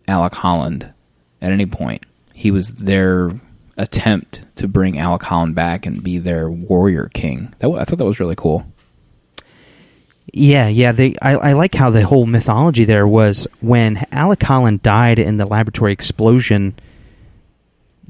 [0.07, 0.93] Alec Holland
[1.41, 3.31] at any point, he was their
[3.77, 7.53] attempt to bring Alec Holland back and be their warrior king.
[7.59, 8.65] That I thought that was really cool.
[10.31, 10.91] Yeah, yeah.
[10.91, 15.37] They, I, I like how the whole mythology there was when Alec Holland died in
[15.37, 16.75] the laboratory explosion.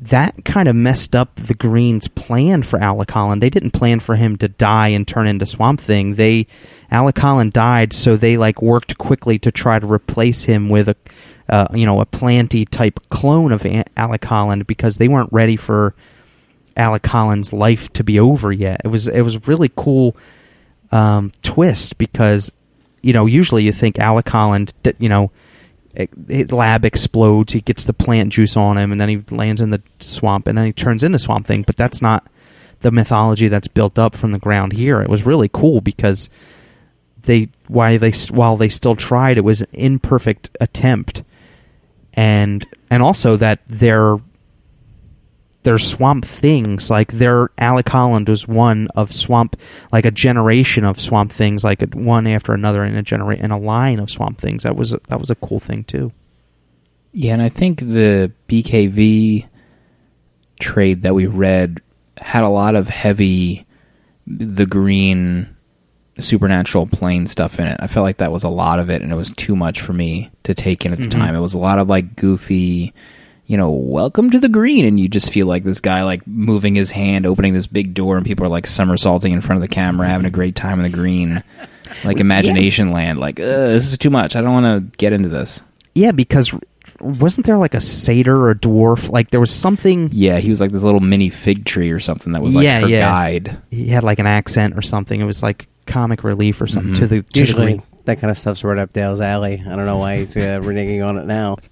[0.02, 3.44] That kind of messed up the Greens' plan for Alec Holland.
[3.44, 6.16] They didn't plan for him to die and turn into Swamp Thing.
[6.16, 6.48] They
[6.90, 10.96] Alec Holland died, so they like worked quickly to try to replace him with a,
[11.50, 13.66] uh, you know, a planty type clone of
[13.98, 15.94] Alec Holland because they weren't ready for
[16.78, 18.82] Alec Holland's life to be over yet.
[18.86, 20.16] It was it was really cool
[20.94, 22.52] um, twist because
[23.02, 25.30] you know usually you think Alec Holland you know
[26.52, 29.82] lab explodes he gets the plant juice on him and then he lands in the
[30.00, 32.28] swamp and then he turns into Swamp Thing but that's not
[32.82, 35.02] the mythology that's built up from the ground here.
[35.02, 36.30] It was really cool because
[37.24, 41.24] they why they while they still tried it was an imperfect attempt.
[42.14, 44.18] And and also that their
[45.64, 49.56] their swamp things like their Alec Holland was one of swamp
[49.92, 53.58] like a generation of swamp things like one after another in a generate in a
[53.58, 56.14] line of swamp things that was a, that was a cool thing too
[57.12, 59.48] Yeah, and I think the BKV
[60.60, 61.82] trade that we read
[62.18, 63.66] had a lot of heavy,
[64.28, 65.56] the green
[66.20, 67.78] supernatural plane stuff in it.
[67.80, 69.94] I felt like that was a lot of it, and it was too much for
[69.94, 71.20] me to take in at the mm-hmm.
[71.20, 71.36] time.
[71.36, 72.94] It was a lot of like goofy,
[73.50, 76.76] you know, welcome to the green, and you just feel like this guy like moving
[76.76, 79.74] his hand, opening this big door, and people are like somersaulting in front of the
[79.74, 81.44] camera, having a great time in the green,
[82.04, 83.20] like imagination land.
[83.20, 84.36] Like, this is too much.
[84.36, 85.64] I don't want to get into this.
[85.96, 86.54] yeah because
[87.02, 90.60] wasn't there like a satyr or a dwarf like there was something Yeah, he was
[90.62, 93.00] like this little mini fig tree or something that was like Yeah, her yeah.
[93.00, 93.58] guide.
[93.72, 97.08] he had like an accent or something it was like comic relief or something to
[97.08, 97.84] the to the Usually, green.
[98.06, 99.64] that kind of stuff's right up Dale's alley.
[99.66, 101.58] I don't know why he's uh, reneging on it now.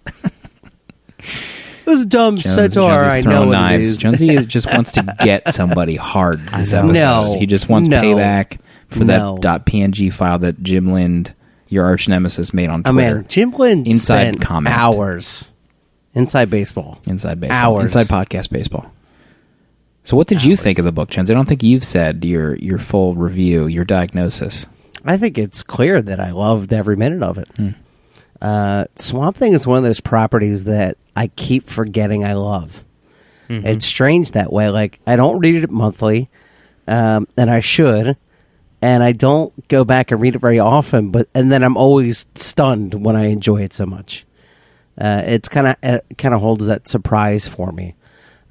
[1.87, 2.89] it was a dumb Jones, centaur.
[2.99, 3.87] Jones I is know throwing what it knives.
[3.87, 3.97] is.
[3.97, 6.93] Jonesy just wants to get somebody hard this episode.
[6.93, 7.35] No.
[7.39, 8.01] he just wants No.
[8.01, 9.37] payback for No.
[9.41, 11.33] that .png file that Jim Lind,
[11.69, 13.15] your arch nemesis, made on I Twitter.
[13.15, 14.75] mean, Jim Glynn Inside spent comment.
[14.75, 15.51] hours
[16.13, 16.99] inside baseball.
[17.07, 17.95] Inside baseball, Hours.
[17.95, 18.91] inside podcast baseball.
[20.03, 21.29] So, what did you think of the book, Jones?
[21.29, 24.65] I don't think you've said your your full review, your diagnosis.
[25.05, 27.47] I think it's clear that I loved every minute of it.
[27.57, 27.69] Hmm.
[28.41, 32.83] Uh, Swamp Thing is one of those properties that I keep forgetting I love.
[33.65, 34.69] It's strange that way.
[34.69, 36.29] Like I don't read it monthly,
[36.87, 38.17] um, and I should,
[38.81, 41.11] and I don't go back and read it very often.
[41.11, 44.25] But and then I'm always stunned when I enjoy it so much.
[44.99, 47.95] Uh, it's kind of it kind of holds that surprise for me.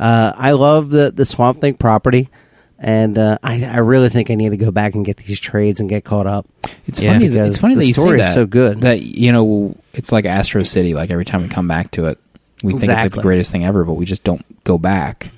[0.00, 2.30] Uh, I love the the Swamp Thing property,
[2.78, 5.80] and uh, I I really think I need to go back and get these trades
[5.80, 6.46] and get caught up.
[6.86, 7.28] It's Yeah, funny.
[7.28, 8.34] That, because it's funny the that you say story is that.
[8.34, 8.80] so good.
[8.82, 10.94] that you know it's like Astro City.
[10.94, 12.18] Like every time we come back to it,
[12.62, 15.30] we think it's like the greatest thing ever, but we just don't go back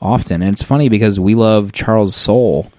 [0.00, 0.42] often.
[0.42, 2.70] And it's funny because we love Charles Soule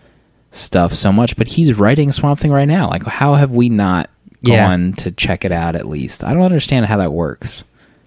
[0.52, 2.90] stuff so much, but he's writing Swamp Thing right now.
[2.90, 4.10] Like, how have we not
[4.42, 4.68] Yeah.
[4.70, 6.24] gone to check it out at least?
[6.24, 7.64] I don't understand how that works.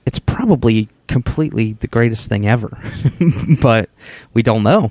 [0.07, 2.79] it's probably completely the greatest thing ever
[3.63, 3.89] but
[4.35, 4.91] we don't know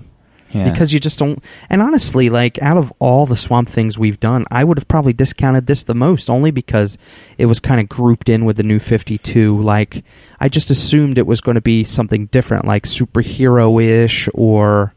[0.52, 0.72] Yeah.
[0.72, 4.46] because you just don't and honestly like out of all the swamp things we've done
[4.50, 6.98] i would have probably discounted this the most only because
[7.38, 10.06] it was kind of grouped in with the new 52 like
[10.40, 14.94] i just assumed it was going to be something different like superhero-ish or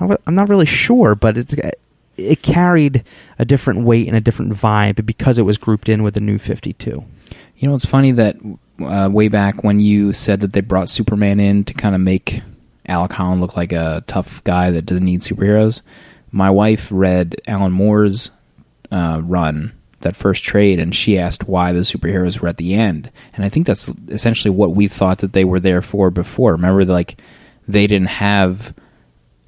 [0.00, 1.54] I wa- i'm not really sure but it's
[2.16, 3.04] it carried
[3.38, 6.36] a different weight and a different vibe because it was grouped in with the new
[6.38, 7.04] 52
[7.56, 8.36] You know, it's funny that
[8.80, 12.42] uh, way back when you said that they brought Superman in to kind of make
[12.88, 15.82] Alec Holland look like a tough guy that doesn't need superheroes.
[16.32, 18.30] My wife read Alan Moore's
[18.90, 23.10] uh, run, that first trade, and she asked why the superheroes were at the end.
[23.34, 26.52] And I think that's essentially what we thought that they were there for before.
[26.52, 27.20] Remember, like
[27.66, 28.74] they didn't have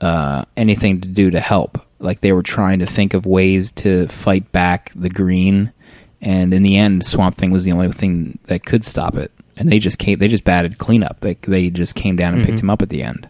[0.00, 1.80] uh, anything to do to help.
[1.98, 5.72] Like they were trying to think of ways to fight back the green,
[6.20, 9.32] and in the end, Swamp Thing was the only thing that could stop it.
[9.56, 10.18] And they just came.
[10.18, 11.20] They just batted cleanup.
[11.20, 13.28] They they just came down and picked him up at the end.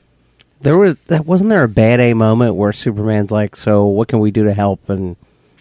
[0.61, 4.21] There was that wasn't there a bad A moment where Superman's like, "So what can
[4.21, 5.17] we do to help?" and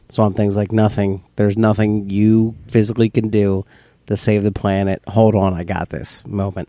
[0.09, 1.21] Swamp Thing's like, "Nothing.
[1.35, 3.65] There's nothing you physically can do
[4.07, 5.01] to save the planet.
[5.07, 6.67] Hold on, I got this." Moment.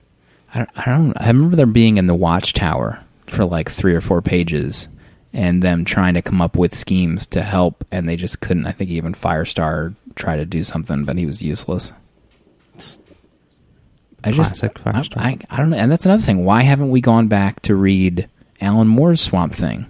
[0.54, 1.12] I don't, I don't.
[1.20, 4.88] I remember them being in the watchtower for like three or four pages,
[5.32, 8.66] and them trying to come up with schemes to help, and they just couldn't.
[8.66, 11.92] I think even Firestar tried to do something, but he was useless.
[14.24, 16.44] I just, Classic I, I, I don't know, and that's another thing.
[16.44, 18.28] Why haven't we gone back to read
[18.61, 19.87] Alan Moore's Swamp Thing?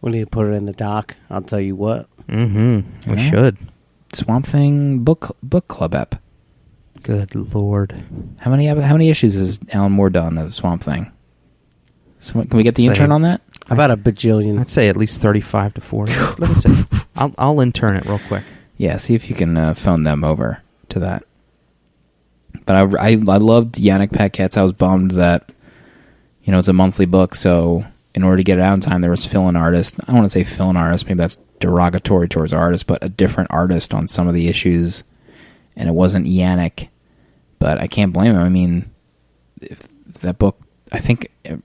[0.00, 1.14] We need to put it in the dock.
[1.30, 2.08] I'll tell you what.
[2.28, 3.10] Mm-hmm.
[3.10, 3.30] We Yeah.
[3.30, 3.56] should.
[4.12, 6.16] Swamp Thing book book club app.
[7.02, 7.94] Good lord.
[8.40, 11.10] How many how many issues has Alan Moore done of Swamp Thing?
[12.18, 13.40] Someone, can we get the Say- intern on that?
[13.68, 14.60] How about a bajillion?
[14.60, 16.12] I'd say at least thirty-five to forty.
[16.38, 16.84] Let me see.
[17.16, 18.44] I'll I'll intern it real quick.
[18.76, 21.24] Yeah, see if you can uh, phone them over to that.
[22.66, 24.56] But I, I, I loved Yannick Paquette's.
[24.56, 25.50] I was bummed that,
[26.44, 29.00] you know, it's a monthly book, so in order to get it out in time,
[29.00, 29.96] there was fill-in artist.
[30.00, 33.50] I don't want to say fill-in artist, maybe that's derogatory towards artists, but a different
[33.50, 35.02] artist on some of the issues,
[35.76, 36.88] and it wasn't Yannick.
[37.58, 38.42] But I can't blame him.
[38.42, 38.90] I mean,
[39.60, 39.82] if,
[40.20, 40.58] that book,
[40.92, 41.56] I think, uh,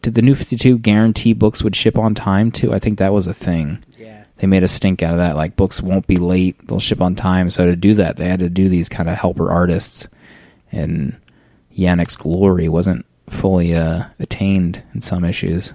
[0.00, 2.72] did the New 52 guarantee books would ship on time, too?
[2.74, 4.24] I think that was a thing Yeah.
[4.38, 5.36] they made a stink out of that.
[5.36, 7.48] Like books won't be late; they'll ship on time.
[7.50, 10.08] So to do that, they had to do these kind of helper artists,
[10.72, 11.16] and
[11.76, 15.74] Yannick's glory wasn't fully uh, attained in some issues.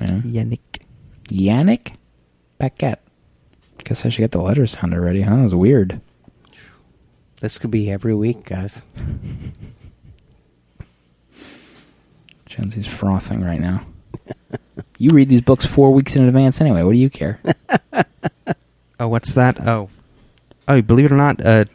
[0.00, 0.20] Yeah.
[0.20, 0.82] Yannick.
[1.28, 1.94] Yannick
[2.58, 3.02] Paquette.
[3.84, 5.22] Guess I should get the letter sounded ready.
[5.22, 5.36] Huh?
[5.36, 6.00] That was weird.
[7.40, 8.82] This could be every week, guys.
[12.46, 13.86] Jonesy's frothing right now.
[14.98, 16.82] you read these books four weeks in advance anyway.
[16.82, 17.40] What do you care?
[18.98, 19.60] Oh, what's that?
[19.66, 19.90] Oh,
[20.68, 21.66] oh, believe it or not, uh,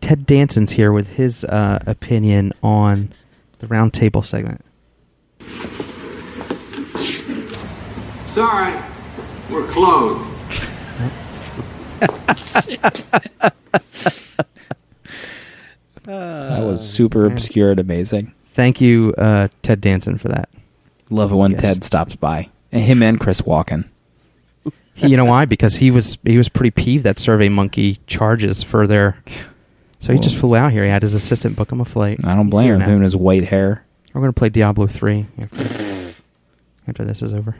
[0.00, 3.12] Ted Danson's here with his uh, opinion on
[3.58, 4.64] the roundtable segment.
[8.26, 8.74] Sorry,
[9.50, 10.24] we're closed.
[16.04, 18.32] that was super obscure and amazing.
[18.54, 20.48] Thank you, uh, Ted Danson, for that.
[21.10, 21.60] Love it when Yes.
[21.60, 22.48] Ted stops by.
[22.72, 23.88] And him and Chris Walken.
[24.96, 25.44] You know why?
[25.44, 29.16] Because he was he was pretty peeved that Survey Monkey charges for their.
[30.00, 30.84] So he just flew out here.
[30.84, 32.20] He had his assistant book him a flight.
[32.24, 32.80] I don't He's blame here him.
[32.80, 32.86] now.
[32.86, 33.84] Him and his white hair.
[34.14, 36.14] We're gonna play Diablo three after,
[36.86, 37.56] after this is over.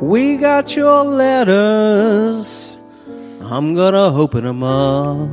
[0.00, 2.78] We got your letters.
[3.42, 5.28] I'm gonna open them up.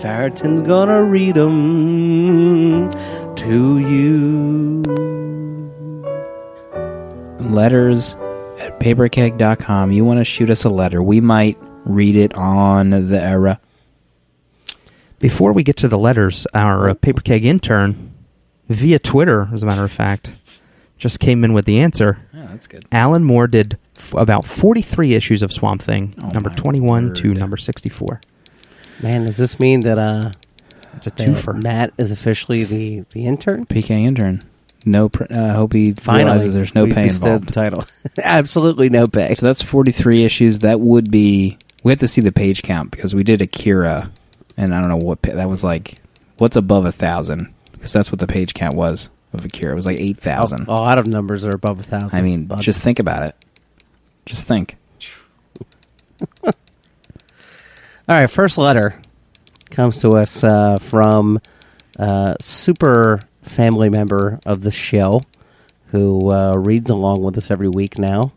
[0.00, 2.90] Farrington's gonna read them
[3.36, 4.82] to you.
[7.40, 8.14] Letters
[8.58, 9.92] at paperkeg.com.
[9.92, 11.02] You want to shoot us a letter.
[11.02, 13.60] We might read it on the era.
[15.18, 18.12] Before we get to the letters, our uh, Paper Keg intern,
[18.68, 20.32] via Twitter, as a matter of fact,
[20.98, 22.18] just came in with the answer.
[22.34, 22.84] Yeah, that's good.
[22.92, 27.34] Alan Moore did f- about 43 issues of Swamp Thing, Oh number my 21 to
[27.34, 28.20] number 64.
[29.02, 30.32] Man, does this mean that uh
[30.96, 31.62] It's a that twofer.
[31.62, 33.66] Matt is officially the the intern?
[33.66, 34.42] PK intern.
[34.84, 37.48] No, pr- uh, hope he Finally, realizes there's no we pay bestowed involved.
[37.48, 37.84] The title,
[38.22, 39.34] absolutely no pay.
[39.34, 40.60] So that's 43 issues.
[40.60, 41.58] That would be.
[41.82, 44.10] We have to see the page count because we did Akira,
[44.56, 45.98] and I don't know what that was like.
[46.38, 47.52] What's above a thousand?
[47.72, 49.72] Because that's what the page count was of Akira.
[49.72, 50.68] It was like eight thousand.
[50.68, 52.18] A lot of numbers are above a thousand.
[52.18, 53.36] I mean, just think about it.
[54.24, 54.76] Just think.
[56.44, 56.54] All
[58.08, 59.00] right, first letter
[59.70, 61.40] comes to us uh, from
[61.98, 65.22] uh, super family member of the show
[65.86, 68.32] who uh, reads along with us every week now.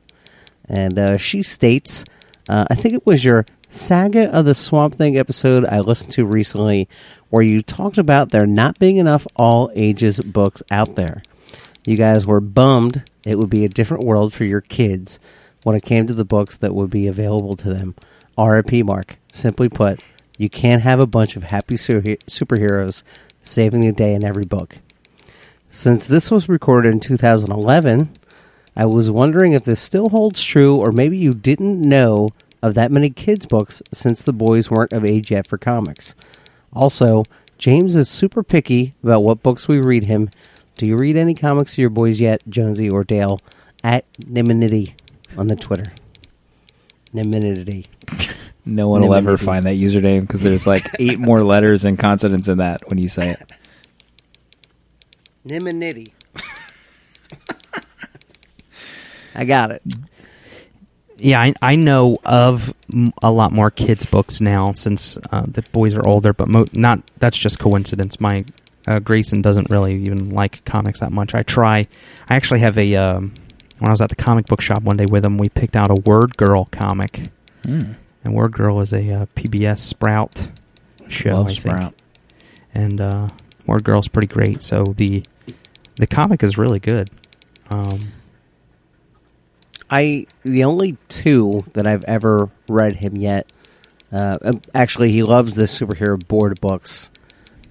[0.68, 2.06] And uh, she states,
[2.48, 6.26] uh, I think it was your Saga of the Swamp Thing episode I listened to
[6.26, 6.90] recently
[7.30, 11.22] where you talked about there not being enough all ages books out there.
[11.86, 15.20] You guys were bummed it would be a different world for your kids
[15.64, 17.94] when it came to the books that would be available to them.
[18.40, 19.20] RIP Mark.
[19.32, 20.00] Simply put,
[20.40, 23.04] you can't have a bunch of happy su- superheroes
[23.44, 24.78] saving the day in every book.
[25.70, 28.10] Since this was recorded in 2011,
[28.76, 32.30] I was wondering if this still holds true, or maybe you didn't know
[32.62, 36.16] of that many kids' books since the boys weren't of age yet for comics.
[36.74, 37.24] Also,
[37.58, 40.30] James is super picky about what books we read him.
[40.76, 43.40] Do you read any comics to your boys yet, Jonesy or Dale?
[43.84, 44.94] At Niminity
[45.38, 45.92] on the Twitter.
[47.14, 47.88] Niminity.
[48.66, 52.48] No one will ever find that username because there's like eight more letters and consonants
[52.48, 53.52] in that when you say it.
[55.46, 56.14] Niminity.
[59.36, 59.82] I got it.
[61.20, 62.74] Yeah, I, I know of
[63.22, 67.02] a lot more kids' books now since uh, the boys are older, but mo- not.
[67.18, 68.20] That's just coincidence.
[68.20, 68.46] My
[68.88, 71.36] uh, Grayson doesn't really even like comics that much.
[71.36, 71.86] I try.
[72.30, 72.96] I actually have a.
[72.96, 73.34] Um,
[73.80, 75.90] when I was at the comic book shop one day with him, we picked out
[75.92, 77.30] a Word Girl comic,
[77.64, 77.96] Mm.
[78.24, 80.48] and Word Girl is a uh, PBS Sprout
[81.10, 81.36] show.
[81.36, 81.60] Love I think.
[81.62, 81.94] Sprout.
[82.74, 83.30] and uh,
[83.66, 84.62] Word Girl's pretty great.
[84.64, 85.24] So the
[85.96, 87.10] the comic is really good.
[87.70, 88.00] Um,
[89.90, 93.52] I the only two that I've ever read him yet.
[94.12, 97.12] Uh, um, actually, he loves the superhero board books,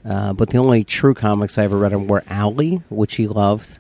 [0.04, 3.78] uh, but the only true comics I ever read him were Owly, which he loved,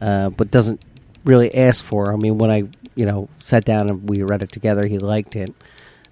[0.00, 0.82] uh, but doesn't
[1.24, 2.12] really ask for.
[2.12, 5.36] I mean, when I you know sat down and we read it together, he liked
[5.36, 5.54] it,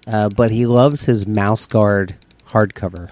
[0.07, 2.15] uh, but he loves his Mouse Guard
[2.49, 3.09] hardcover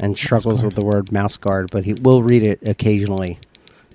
[0.00, 3.38] and struggles with the word Mouse Guard, but he will read it occasionally.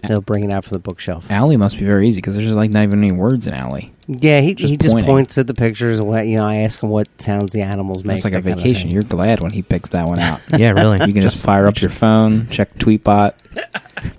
[0.07, 1.25] He'll bring it out from the bookshelf.
[1.29, 3.91] Owly must be very easy because there's like not even any words in Owly.
[4.07, 5.09] Yeah, he Just he just pointing.
[5.09, 6.45] points at the pictures and what you know.
[6.45, 8.15] I ask him what sounds the animals make.
[8.17, 8.91] That's like a that vacation.
[8.91, 10.41] You're glad when he picks that one out.
[10.59, 10.99] Yeah, really.
[11.05, 13.33] You can just fire up your phone, check Tweetbot.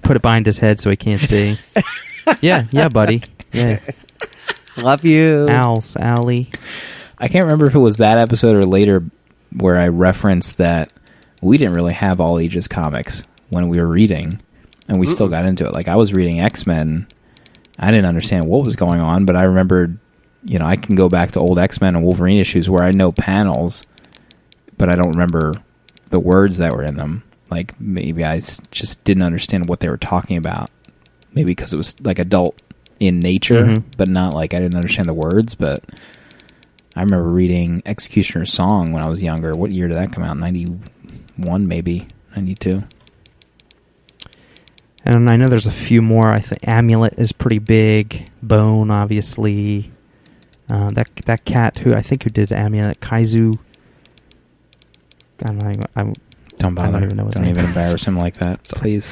[0.02, 1.58] put it behind his head so he can't see.
[2.40, 3.22] yeah, yeah, buddy.
[3.52, 3.78] Yeah,
[4.76, 5.46] love you.
[5.48, 6.50] owls, Owly.
[7.18, 9.04] I can't remember if it was that episode or later
[9.56, 10.92] where I referenced that
[11.40, 14.40] we didn't really have all ages comics when we were reading,
[14.88, 15.72] and we still got into it.
[15.72, 17.06] Like I was reading X Men,
[17.78, 19.98] I didn't understand what was going on, but I remembered,
[20.44, 22.90] you know, I can go back to old X Men and Wolverine issues where I
[22.92, 23.84] know panels,
[24.76, 25.54] but I don't remember
[26.10, 27.22] the words that were in them.
[27.50, 28.38] Like maybe I
[28.70, 30.70] just didn't understand what they were talking about.
[31.34, 32.60] Maybe because it was like adult
[32.98, 33.82] in nature, Mhm.
[33.98, 35.54] but not like I didn't understand the words.
[35.54, 35.84] But
[36.94, 39.52] I remember reading Executioner's Song when I was younger.
[39.54, 40.38] What year did that come out?
[40.38, 40.64] Ninety
[41.36, 42.84] one, maybe ninety two.
[45.06, 46.32] And I know there's a few more.
[46.32, 48.28] I think Amulet is pretty big.
[48.42, 49.92] Bone, obviously.
[50.68, 53.52] Uh, that that cat who I think who did Amulet, Kazu.
[55.44, 56.12] I'm not even, I'm,
[56.56, 59.08] Don't I don't even know his Don't even embarrass him like that, please.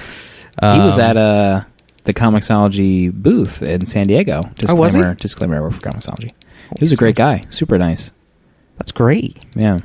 [0.61, 1.65] he was Um, at uh,
[2.05, 4.43] the Comixology booth in San Diego.
[4.57, 5.03] Disclaimer, Oh, was he?
[5.21, 6.31] disclaimer, I work for Comixology.
[6.79, 8.11] He was a great guy, super nice.
[8.79, 9.37] That's great.
[9.55, 9.79] Yeah,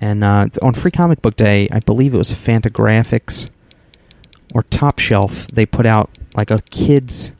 [0.00, 3.48] And uh, on Free Comic Book Day, I believe it was Fantagraphics
[4.54, 5.46] or Top Shelf.
[5.48, 7.32] They put out like a kids,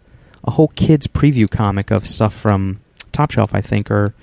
[0.45, 2.81] a whole kids preview comic of stuff from
[3.12, 3.91] Top Shelf, I think.
[3.91, 4.15] Or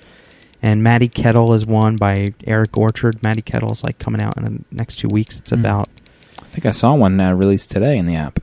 [0.62, 3.20] and Maddy Kettle is one by Eric Orchard.
[3.22, 5.38] Maddy Kettle's like coming out in the next two weeks.
[5.40, 5.58] It's Hmm.
[5.60, 5.88] about.
[6.38, 8.38] I think I saw one uh, released today in the app.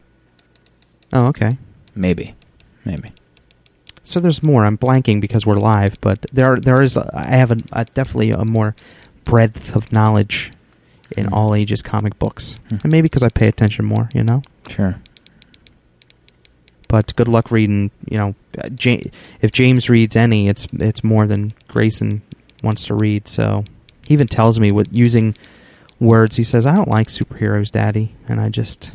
[1.13, 1.57] Oh, okay.
[1.95, 2.33] Maybe,
[2.83, 3.11] maybe.
[4.03, 4.65] So there's more.
[4.65, 6.97] I'm blanking because we're live, but there there is.
[6.97, 8.75] I have a, a definitely a more
[9.25, 10.51] breadth of knowledge
[11.17, 11.33] in Hmm.
[11.33, 12.77] all ages comic books, Hmm.
[12.83, 14.09] and maybe because I pay attention more.
[14.13, 14.41] You know.
[14.67, 14.95] Sure.
[16.87, 17.91] but good luck reading.
[18.09, 18.69] You know, uh,
[19.41, 22.21] if James reads any, it's it's more than Grayson
[22.63, 23.27] wants to read.
[23.27, 23.63] So
[24.05, 25.35] he even tells me with using
[25.99, 26.35] words.
[26.37, 28.91] He says, "I don't like superheroes, Daddy," and I just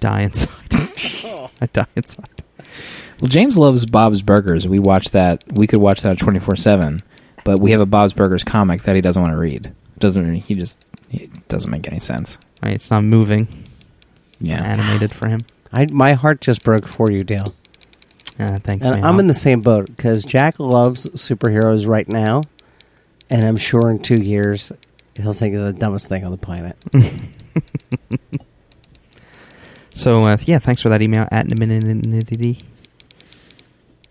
[0.00, 0.50] die inside.
[1.60, 2.28] I die inside.
[3.20, 4.66] Well, James loves Bob's Burgers.
[4.66, 5.44] We watch that.
[5.52, 7.02] We could watch that twenty four seven,
[7.44, 9.72] but we have a Bob's Burgers comic that he doesn't want to read.
[9.98, 10.54] Doesn't he?
[10.54, 12.38] Just it doesn't make any sense.
[12.62, 13.48] Right, it's not moving.
[14.40, 14.62] Yeah.
[14.62, 15.40] animated for him.
[15.72, 17.54] I, my heart just broke for you, Dale.
[18.38, 19.04] Uh, thanks, And man.
[19.04, 22.42] I'm in the same boat because Jack loves superheroes right now,
[23.30, 24.72] and I'm sure in two years
[25.16, 26.76] he'll think of the dumbest thing on the planet.
[29.96, 32.60] So uh, yeah, thanks for that email at Naminity.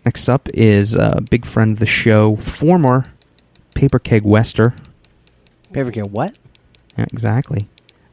[0.04, 3.04] Next up is a big friend of the show, former
[3.74, 4.74] Paper Keg Wester.
[5.74, 6.34] Ever get what?
[6.96, 7.68] Yeah, exactly.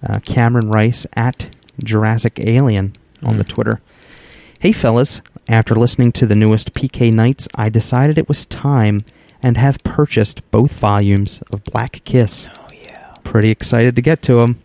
[0.06, 3.50] Uh, Cameron Rice at Jurassic Alien on the Hmm.
[3.50, 3.82] Twitter.
[4.60, 9.02] Hey fellas, after listening to the newest PK Nights, I decided it was time
[9.42, 12.48] and have purchased both volumes of Black Kiss.
[12.54, 13.16] Oh yeah.
[13.24, 14.62] Pretty excited to get to them.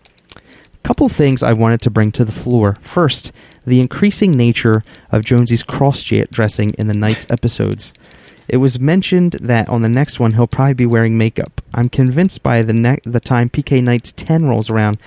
[0.83, 2.77] Couple things I wanted to bring to the floor.
[2.81, 3.33] First,
[3.67, 7.93] the increasing nature of Jonesy's cross dressing in the Knights episodes.
[8.49, 11.61] It was mentioned that on the next one he'll probably be wearing makeup.
[11.74, 14.99] I'm convinced by the ne- the time PK Knights 10 rolls around,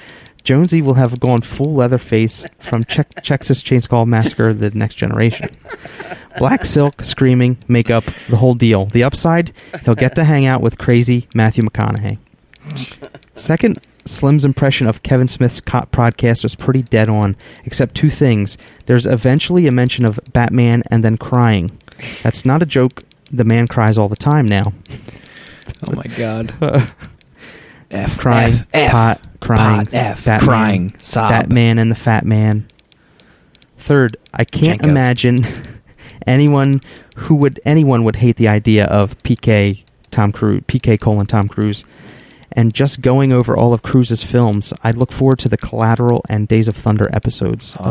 [0.43, 5.49] Jonesy will have gone full Leatherface from che- Texas Chainsaw Massacre: The Next Generation.
[6.37, 8.85] Black silk, screaming, makeup, the whole deal.
[8.85, 9.51] The upside,
[9.83, 12.17] he'll get to hang out with crazy Matthew McConaughey.
[13.35, 17.35] Second, Slim's impression of Kevin Smith's cop podcast was pretty dead on,
[17.65, 18.57] except two things.
[18.85, 21.77] There's eventually a mention of Batman and then crying.
[22.23, 23.03] That's not a joke.
[23.31, 24.73] The man cries all the time now.
[25.87, 26.53] Oh my god.
[27.91, 31.31] F Crying, F, F, pot, crying, pot, F, Batman, crying, sob.
[31.31, 32.67] Batman and the Fat Man.
[33.77, 34.89] Third, I can't Jenkos.
[34.89, 35.47] imagine
[36.27, 36.81] anyone
[37.15, 41.83] who would anyone would hate the idea of PK Tom Cruise, PK colon Tom Cruise,
[42.51, 44.71] and just going over all of Cruise's films.
[44.83, 47.75] I look forward to the Collateral and Days of Thunder episodes.
[47.79, 47.83] Oh,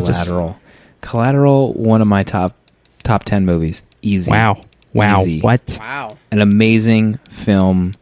[0.00, 0.60] oh just- Collateral.
[1.00, 2.56] Collateral, one of my top
[3.02, 3.82] top ten movies.
[4.04, 4.30] Easy.
[4.30, 4.60] wow,
[4.92, 5.40] wow, Easy.
[5.40, 5.78] what?
[5.80, 6.18] Wow.
[6.30, 7.94] An amazing film.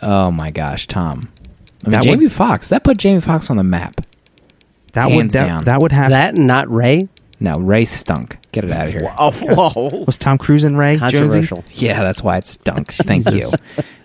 [0.00, 1.28] Oh my gosh, Tom.
[1.84, 2.68] I mean, That Jamie would- Foxx.
[2.70, 4.00] That put Jamie Foxx on the map.
[4.92, 5.64] That would that, down.
[5.64, 7.08] that would have That and not Ray?
[7.40, 8.38] No, Ray stunk.
[8.50, 9.12] Get it out of here.
[9.18, 10.04] Oh, whoa.
[10.06, 10.96] Was Tom Cruise in Ray?
[10.96, 11.18] Jonesy?
[11.18, 11.64] Controversial.
[11.72, 12.92] Yeah, that's why it stunk.
[12.94, 13.48] Thank you.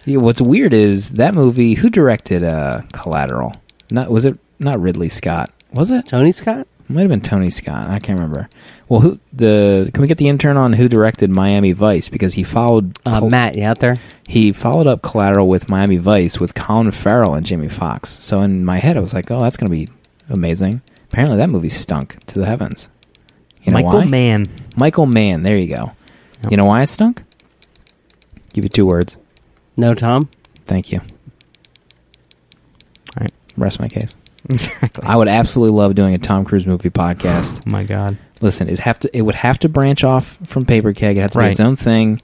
[0.06, 1.74] Yeah, What's weird is that movie.
[1.74, 3.56] Who directed uh, Collateral?
[3.90, 5.52] Not was it not Ridley Scott?
[5.72, 6.06] Was it?
[6.08, 6.68] Tony Scott?
[6.90, 7.88] Might have been Tony Scott.
[7.88, 8.50] I can't remember.
[8.94, 9.90] Well, who the?
[9.92, 13.30] Can we get the intern on who directed Miami Vice because he followed Uh, Col-
[13.32, 13.98] Matt, you out there?
[14.28, 18.12] he followed up Collateral with Miami Vice with Colin Farrell and Jamie Foxx.
[18.24, 19.88] So in my head, I was like, "Oh, that's going to be
[20.30, 22.88] amazing." Apparently, that movie stunk to the heavens.
[23.64, 24.06] You know Michael why?
[24.06, 24.48] Mann.
[24.76, 25.42] Michael Mann.
[25.42, 25.94] There you go.
[26.44, 26.52] Yep.
[26.52, 27.24] You know why it stunk?
[28.54, 29.18] Give you two words.
[29.76, 30.30] No, Tom?
[30.66, 31.00] Thank you.
[31.00, 33.34] All right.
[33.58, 34.16] Rest my case.
[34.50, 35.04] Exactly.
[35.08, 37.62] I would absolutely love doing a Tom Cruise movie podcast.
[37.66, 38.18] Oh my God.
[38.44, 41.18] Listen, it have to it would have to branch off from Paper Keg.
[41.18, 41.52] It had to be Right.
[41.52, 42.22] its own thing,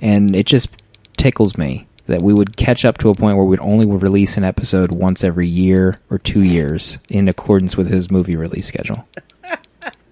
[0.00, 0.68] and it just
[1.16, 4.44] tickles me that we would catch up to a point where we'd only release an
[4.44, 9.06] episode once every year or two years in accordance with his movie release schedule.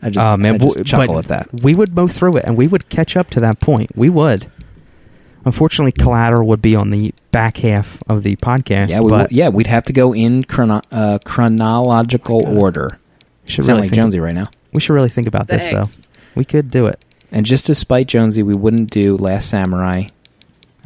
[0.02, 1.62] I just, oh man, I just w- chuckle but at that.
[1.62, 3.96] We would mow through it, and we would catch up to that point.
[3.96, 4.50] We would.
[5.46, 8.90] Unfortunately, Collateral would be on the back half of the podcast.
[8.90, 12.98] Yeah, we, but yeah, we'd have to go in chrono- uh, chronological order.
[13.46, 14.48] should Sound really like think, Jonesy right now.
[14.72, 15.86] We should really think about this, though.
[16.34, 17.02] We could do it.
[17.32, 20.04] And just to spite Jonesy, we wouldn't do Last Samurai.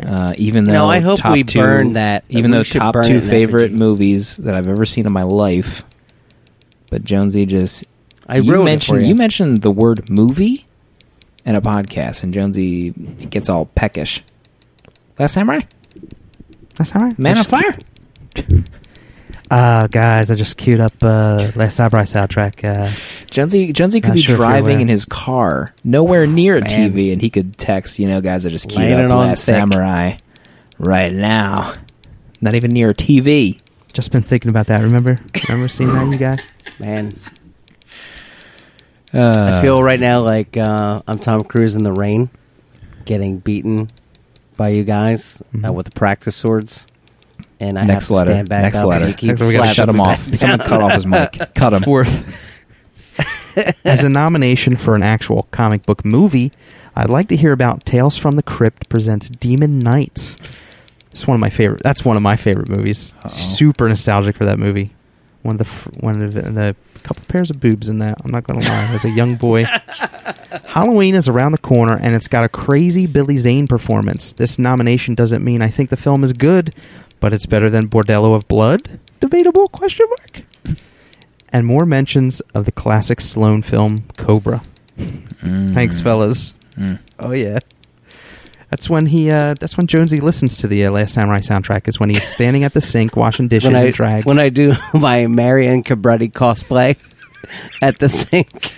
[0.02, 2.24] Uh, even though No, I hope top we two, burn that.
[2.30, 5.84] Even though top two favorite movies that I've ever seen in my life,
[6.90, 7.84] but Jonesy just
[8.26, 9.14] I you ruined it mentioned for you.
[9.14, 10.66] mentioned the word movie
[11.44, 14.22] in a podcast, and Jonesy gets all peckish.
[15.18, 15.60] Last Samurai,
[16.76, 17.18] That's all right.
[17.18, 17.50] Man on Just-
[19.50, 19.84] Fire.
[19.84, 22.64] Uh, guys, I just queued up uh, Last Samurai soundtrack.
[22.64, 22.90] Uh,
[23.30, 26.68] Jonesy Jonesy could Not be sure if driving in his car, nowhere near a Man.
[26.92, 29.54] TV, and he could text, you know, guys, I just queued Laying up Last thick.
[29.54, 30.16] Samurai
[30.78, 31.74] right now.
[32.40, 33.60] Not even near a TV.
[33.92, 34.80] just been thinking about that.
[34.82, 35.18] Remember?
[35.48, 36.48] Remember seeing that, you guys?
[36.78, 37.12] Man,
[39.12, 42.30] Uh, I feel right now like uh, I'm Tom Cruise in the rain,
[43.04, 43.88] getting beaten
[44.56, 45.74] by you guys uh, Mhm.
[45.74, 46.86] with the practice swords,
[47.60, 48.30] and I Next have to letter.
[48.32, 49.06] stand back Next up letter.
[49.06, 50.34] and keep we gotta shut him off.
[50.34, 51.38] Someone cut off his mic.
[51.54, 51.82] Cut him.
[51.82, 52.24] Fourth.
[53.84, 56.52] As a nomination for an actual comic book movie,
[56.96, 60.36] I'd like to hear about Tales from the Crypt presents Demon Knights.
[61.10, 61.82] It's one of my favorite.
[61.82, 63.12] That's one of my favorite movies.
[63.24, 63.30] Uh-oh.
[63.30, 64.92] Super nostalgic for that movie.
[65.42, 68.18] One of the fr- one of the, the couple pairs of boobs in that.
[68.24, 68.84] I'm not going to lie.
[68.92, 69.64] As a young boy,
[70.66, 74.32] Halloween is around the corner, and it's got a crazy Billy Zane performance.
[74.34, 76.74] This nomination doesn't mean I think the film is good,
[77.20, 78.98] but it's better than Bordello of Blood.
[79.20, 80.42] Debatable question mark
[81.52, 84.62] and more mentions of the classic Stallone film Cobra.
[84.98, 85.74] Mm.
[85.74, 86.56] Thanks, fellas.
[86.76, 86.98] Mm.
[87.18, 87.58] Oh yeah,
[88.70, 89.30] that's when he.
[89.30, 91.88] Uh, that's when Jonesy listens to the uh, Last Samurai soundtrack.
[91.88, 94.24] Is when he's standing at the sink washing dishes when I and drag.
[94.26, 96.96] when I do my Marion Cobretti cosplay
[97.82, 98.72] at the sink.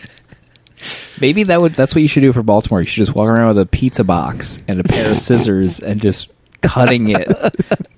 [1.21, 2.81] Maybe that would that's what you should do for Baltimore.
[2.81, 6.01] You should just walk around with a pizza box and a pair of scissors and
[6.01, 6.32] just
[6.63, 7.29] cutting it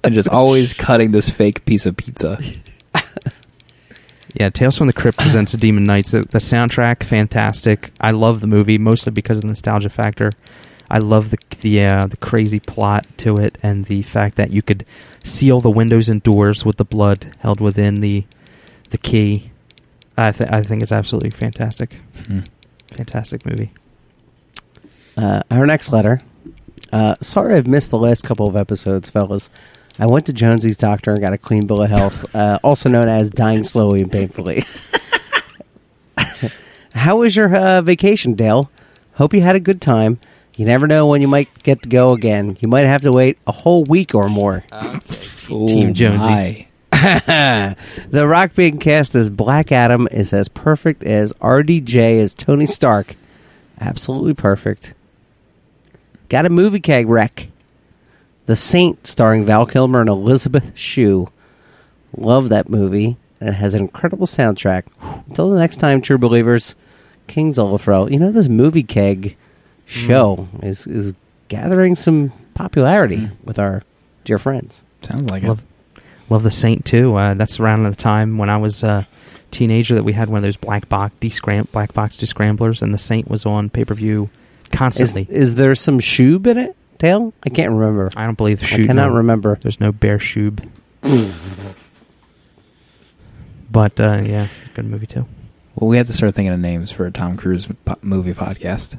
[0.02, 2.38] and just always cutting this fake piece of pizza.
[4.34, 6.10] yeah, Tales from the Crypt presents a Demon Knights.
[6.12, 7.92] The, the soundtrack, fantastic.
[8.00, 10.32] I love the movie mostly because of the nostalgia factor.
[10.90, 14.60] I love the the uh, the crazy plot to it and the fact that you
[14.62, 14.84] could
[15.24, 18.24] seal the windows and doors with the blood held within the
[18.90, 19.50] the key.
[20.16, 21.94] I th- I think it's absolutely fantastic.
[22.26, 22.40] Hmm.
[22.88, 23.72] Fantastic movie.
[25.16, 26.20] Uh, our next letter.
[26.94, 29.50] Uh, sorry I've missed the last couple of episodes, fellas.
[29.98, 33.08] I went to Jonesy's doctor and got a clean bill of health, uh, also known
[33.08, 34.62] as dying slowly and painfully.
[36.94, 38.70] How was your uh, vacation, Dale?
[39.14, 40.20] Hope you had a good time.
[40.56, 42.56] You never know when you might get to go again.
[42.60, 44.62] You might have to wait a whole week or more.
[45.48, 46.68] Team Jonesy.
[46.92, 47.76] the
[48.24, 53.16] rock being cast as Black Adam is as perfect as RDJ as Tony Stark.
[53.80, 54.94] Absolutely perfect.
[56.34, 57.46] Got a movie keg wreck.
[58.46, 61.28] The Saint, starring Val Kilmer and Elizabeth Shue.
[62.16, 64.82] Love that movie, and it has an incredible soundtrack.
[65.28, 66.74] Until the next time, true believers,
[67.28, 68.10] King's Olafro.
[68.10, 69.36] You know, this movie keg
[69.86, 71.14] show is, is
[71.46, 73.84] gathering some popularity with our
[74.24, 74.82] dear friends.
[75.02, 75.64] Sounds like it Love,
[76.30, 77.14] love the Saint too.
[77.14, 79.06] Uh, that's around the time when I was a
[79.52, 82.98] teenager that we had one of those black box descram- black box descramblers, and the
[82.98, 83.84] Saint was on pay
[84.64, 85.26] per view Is, constantly.
[85.34, 87.32] is there some shoob in it, Dale?
[87.44, 88.10] I can't remember.
[88.16, 89.16] I don't believe I cannot no.
[89.16, 89.56] remember.
[89.60, 90.66] There's no bear shoob.
[93.70, 95.26] but uh, yeah, good movie too.
[95.74, 98.96] Well, we have to start thinking of names for a Tom Cruise po- movie podcast.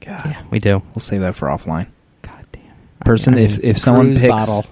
[0.00, 0.82] God, Yeah, we do.
[0.94, 1.88] we'll save that for offline.
[2.22, 2.62] God damn.
[3.04, 4.64] Person, I mean, if if someone picks, bottle.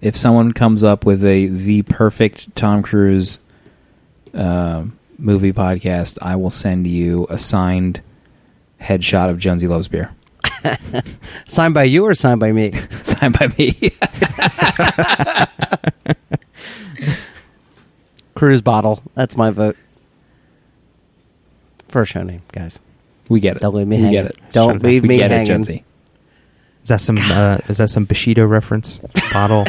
[0.00, 3.38] if someone comes up with a the perfect Tom Cruise
[4.34, 8.02] um, movie podcast, I will send you a signed
[8.84, 10.14] headshot of Jonesy Loves Beer.
[11.48, 12.72] Signed by you or signed by me?
[13.02, 13.92] signed by me.
[18.34, 19.02] Cruise bottle.
[19.14, 19.76] That's my vote.
[21.88, 22.80] First show name, guys.
[23.28, 23.60] we get it.
[23.62, 24.22] Don't leave me we hanging.
[24.22, 24.40] get it.
[24.52, 25.08] Don't Shut leave up.
[25.08, 25.44] we me get hanging.
[25.46, 25.84] It, Jonesy.
[26.82, 27.16] Is that some?
[27.18, 29.00] Uh, is that some Bushido reference?
[29.32, 29.64] Bottle.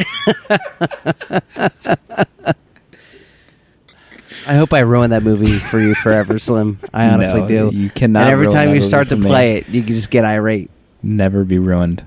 [4.48, 6.78] I hope I ruin that movie for you forever, Slim.
[6.94, 7.70] I honestly No, do.
[7.76, 9.28] you cannot And every ruin time that you start to for me.
[9.28, 10.70] play it, you can just get irate.
[11.02, 12.04] Never be ruined.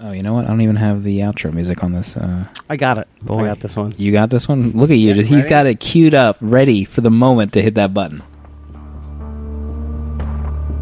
[0.00, 0.44] Oh, you know what?
[0.44, 2.16] I don't even have the outro music on this.
[2.16, 3.08] Uh, I got it.
[3.20, 3.44] Boy.
[3.44, 3.92] I got this one.
[3.98, 4.70] you got this one?
[4.70, 5.08] Look at you.
[5.08, 5.50] Yeah, Just, he's ready?
[5.50, 8.22] got it queued up, ready for the moment to hit that button.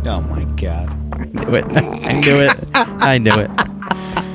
[0.05, 0.89] Oh my god.
[1.19, 1.65] I knew it.
[1.73, 2.57] I knew it.
[2.75, 3.51] I knew it.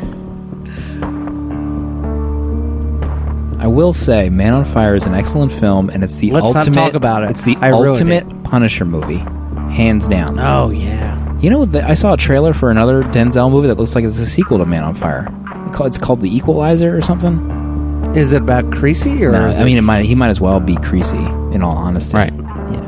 [3.71, 6.75] will say, Man on Fire is an excellent film, and it's the Let's not ultimate.
[6.75, 7.31] talk about it.
[7.31, 9.17] It's the I ruined ultimate Punisher movie,
[9.73, 10.37] hands down.
[10.39, 11.17] Oh yeah.
[11.39, 14.19] You know, the, I saw a trailer for another Denzel movie that looks like it's
[14.19, 15.27] a sequel to Man on Fire.
[15.67, 17.59] It call- It's called The Equalizer or something.
[18.15, 19.31] Is it about Creasy or?
[19.31, 20.05] No, is I mean, it might.
[20.05, 21.17] He might as well be Creasy.
[21.53, 22.33] In all honesty, Right.
[22.33, 22.87] yeah.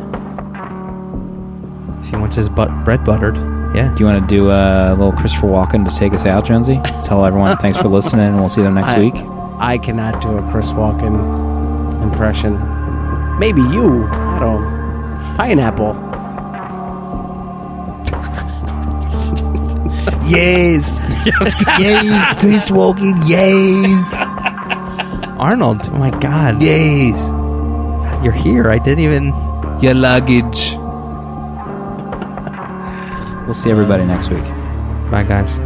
[2.04, 3.36] If he wants his butt bread buttered,
[3.76, 3.94] yeah.
[3.96, 6.80] Do you want to do a little Christopher Walken to take us out, Jonesy?
[7.06, 9.16] Tell everyone thanks for listening, and we'll see them next I- week.
[9.60, 12.54] I cannot do a Chris Walken impression.
[13.40, 14.06] Maybe you.
[14.06, 15.36] I don't.
[15.38, 15.94] Pineapple.
[20.26, 21.00] Yes,
[21.80, 23.14] yes, Chris Walken.
[23.28, 24.14] Yes,
[25.38, 25.82] Arnold.
[25.92, 26.62] Oh my God.
[26.64, 27.30] yes.
[28.24, 28.70] You're here.
[28.72, 29.28] I didn't even.
[29.82, 30.76] Your luggage.
[33.46, 34.46] We'll see everybody next week.
[35.12, 35.60] Bye, guys.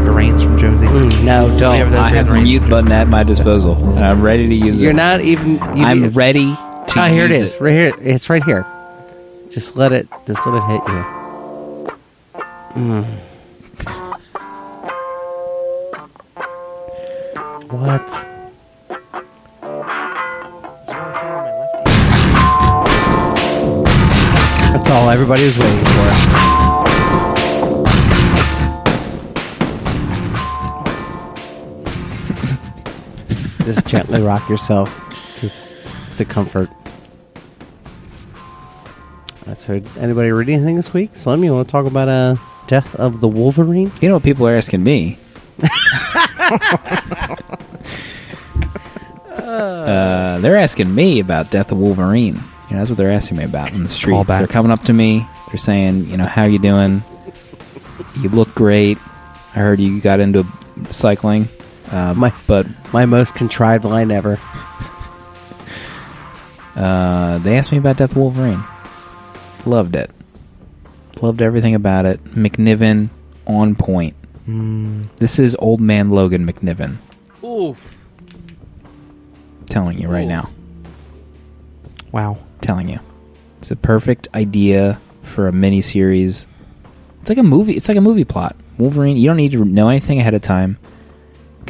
[0.00, 0.86] Grabbed a reins from Jonesy.
[0.86, 1.90] Mm, no, don't.
[1.90, 4.84] there I have the mute button at my disposal, and I'm ready to use it.
[4.84, 5.54] You're not even.
[5.54, 6.94] You I'm need- ready to.
[6.96, 7.60] Ah, here it use is.
[7.60, 7.94] Right here.
[8.00, 8.66] It's right here.
[9.50, 10.08] Just let it.
[10.26, 11.04] Just let it hit you.
[12.74, 13.04] Mm.
[17.70, 18.26] What?
[24.72, 26.49] That's all everybody was waiting for.
[33.74, 34.90] Just gently rock yourself.
[35.40, 35.72] Just
[36.16, 36.68] to comfort.
[39.46, 41.14] Uh, so, anybody read anything this week?
[41.14, 42.34] Slim, you want to talk about uh,
[42.66, 43.92] Death of the Wolverine?
[44.02, 45.18] You know what people are asking me?
[49.38, 52.42] uh, they're asking me about Death of Wolverine.
[52.68, 54.36] You know, that's what they're asking me about in the streets.
[54.36, 55.24] They're coming up to me.
[55.46, 57.04] They're saying, you know, how you doing?
[58.20, 58.98] You look great.
[59.54, 60.44] I heard you got into
[60.90, 61.48] cycling.
[61.90, 64.38] Uh, My- but My most contrived line ever.
[66.76, 68.62] uh, they asked me about Death Wolverine.
[69.66, 70.10] Loved it.
[71.20, 72.22] Loved everything about it.
[72.24, 73.10] McNiven
[73.46, 74.14] on point.
[74.48, 76.96] Mm, This is old man Logan McNiven.
[77.44, 77.96] Oof.
[79.66, 80.28] Telling you right Ooh.
[80.28, 80.50] now.
[82.12, 82.38] wow.
[82.62, 82.98] telling you.
[83.58, 86.46] It's a perfect idea for a mini series.
[87.20, 87.74] It's like a movie.
[87.74, 88.56] It's like a movie plot.
[88.78, 89.16] Wolverine.
[89.16, 90.78] You don't need to know anything ahead of time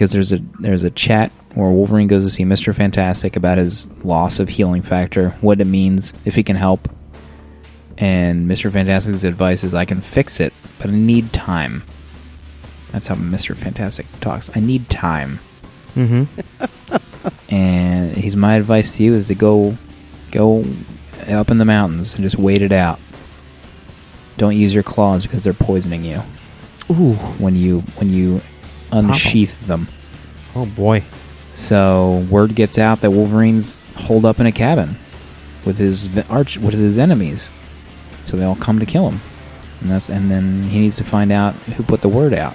[0.00, 3.86] because there's a there's a chat where Wolverine goes to see Mister Fantastic about his
[4.02, 6.88] loss of healing factor, what it means if he can help.
[7.98, 11.82] And Mister Fantastic's advice is, "I can fix it, but I need time."
[12.92, 14.50] That's how Mister Fantastic talks.
[14.56, 15.38] I need time
[15.96, 16.96] Mm-hmm.
[17.54, 19.76] and he's my advice to you is to go
[20.30, 20.64] go
[21.28, 22.98] up in the mountains and just wait it out
[24.36, 26.22] don't use your claws because they're poisoning you
[26.90, 27.14] Ooh.
[27.38, 28.40] when you when you
[28.92, 29.88] unsheath them
[30.54, 31.04] Oh boy.
[31.54, 34.96] so word gets out that wolverine's holed up in a cabin
[35.64, 37.50] with his arch with his enemies
[38.24, 39.20] so they all come to kill him
[39.80, 42.54] and that's and then he needs to find out who put the word out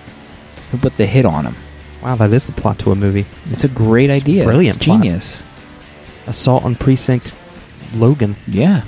[0.71, 1.55] who put the hit on him
[2.03, 3.25] Wow, that is the plot to a movie.
[3.45, 5.43] it's a great idea brilliant it's genius
[6.27, 7.35] Assault on Precinct
[7.93, 8.35] Logan.
[8.47, 8.81] Yeah.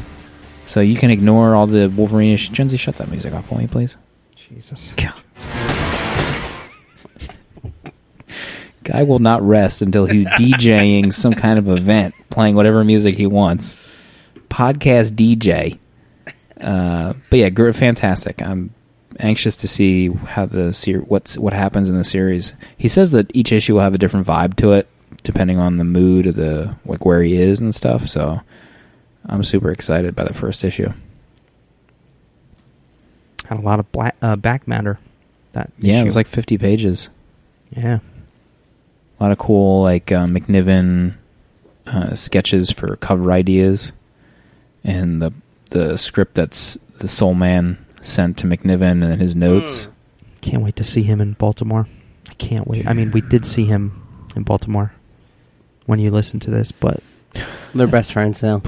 [0.66, 2.36] So you can ignore all the Wolverine.
[2.36, 3.96] Jonesy, shut that music off for me, please.
[4.36, 4.92] Jesus.
[4.98, 5.14] God.
[8.88, 13.28] Guy will not rest until he's DJing some kind of event, playing whatever music he
[13.28, 13.76] wants.
[14.50, 15.78] Podcast DJ.
[16.60, 18.42] Uh, but yeah, gr- fantastic.
[18.42, 18.74] I'm
[19.20, 22.54] anxious to see how the ser- what's what happens in the series.
[22.78, 24.88] He says that each issue will have a different vibe to it,
[25.24, 28.08] depending on the mood of the like where he is and stuff.
[28.08, 28.40] So
[29.26, 30.94] I'm super excited by the first issue.
[33.46, 34.98] Had a lot of black, uh, back matter.
[35.52, 37.10] That Yeah, it was like 50 pages.
[37.76, 38.00] yeah.
[39.20, 41.16] A lot of cool like uh, McNiven
[41.86, 43.92] uh, sketches for cover ideas,
[44.84, 45.34] and the
[45.72, 49.90] the script that's the Soule Man sent to McNiven and his notes.
[50.42, 51.88] Can't wait to see him in Baltimore.
[52.30, 52.88] I can't wait.
[52.88, 54.04] I mean, we did see him
[54.36, 54.94] in Baltimore
[55.88, 57.02] when you listen to this, but
[57.74, 58.62] They're best friends now.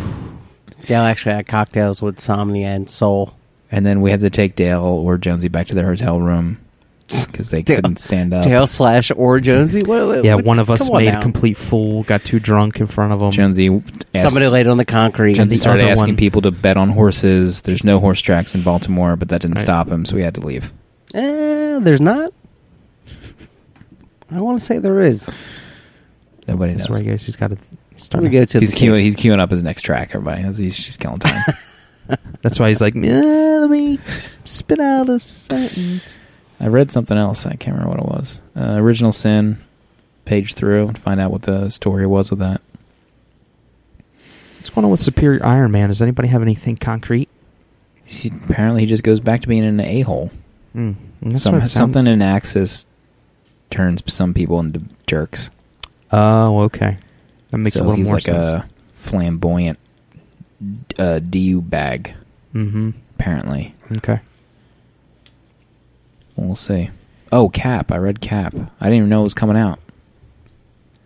[0.86, 3.36] Dale actually had cocktails with Somnia and Soul.
[3.72, 6.60] And then we had to take Dale or Jonesy back to their hotel room
[7.10, 8.43] because they Dale- couldn't stand up.
[8.43, 9.82] Dale slash or Jonesy.
[9.86, 11.20] What, what- yeah, what- one of us come on made now.
[11.20, 13.32] a complete fool, got too drunk in front of him.
[13.32, 13.82] Jonesy
[14.14, 15.34] asked, Somebody laid on the concrete.
[15.36, 17.62] Jonesy the started asking one- people to bet on horses.
[17.64, 19.64] There's no horse tracks in Baltimore, but that didn't Right.
[19.64, 20.72] stop him, so we had to leave.
[21.14, 22.32] Eh, there's not.
[24.32, 25.28] I want to say there is.
[26.47, 26.89] Nobody knows.
[26.89, 27.26] where he goes.
[27.26, 27.57] He's got to
[27.91, 28.24] Let start.
[28.24, 30.41] me go to He's queuing, he's queuing up his next track, everybody.
[30.41, 31.41] That's- He's just killing time.
[32.41, 33.99] That's why he's like, "Eh, let me
[34.45, 36.18] spit out a sentence.
[36.60, 37.45] I read something else.
[37.45, 38.41] I can't remember what it was.
[38.55, 39.57] Uh, Original Sin,
[40.26, 42.62] page through, and find out what the story was with that.
[44.57, 45.89] What's going on with Superior Iron Man?
[45.89, 47.30] Does anybody have anything concrete?
[48.03, 50.32] He, apparently, he just goes back to being an a hole.
[50.76, 50.95] Mm.
[51.39, 52.86] Some, something in Axis
[53.70, 55.49] turns some people into jerks.
[56.12, 56.97] Oh, okay.
[57.51, 58.45] That makes so a little he's more like sense.
[58.45, 59.80] a flamboyant
[60.97, 62.14] uh, DU bag,
[62.53, 62.91] mm-hmm.
[63.16, 63.76] apparently.
[63.97, 64.20] Okay.
[66.46, 66.90] We'll see.
[67.32, 67.92] Oh, Cap.
[67.92, 68.56] I read Cap.
[68.80, 69.80] I didn't even know it was coming out.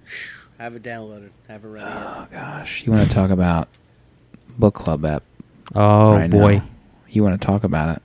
[0.60, 1.30] Have it downloaded.
[1.48, 1.86] Have it ready.
[1.90, 2.84] Oh, gosh.
[2.86, 3.68] You want to talk about
[4.58, 5.24] book club app
[5.76, 6.64] Oh right boy, now.
[7.10, 8.02] You want to talk about it.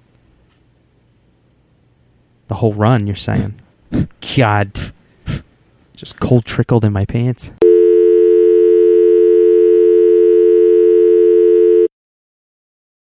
[2.48, 3.06] the whole run.
[3.06, 3.60] You're saying?
[4.36, 4.92] God,
[5.94, 7.50] just cold trickled in my pants.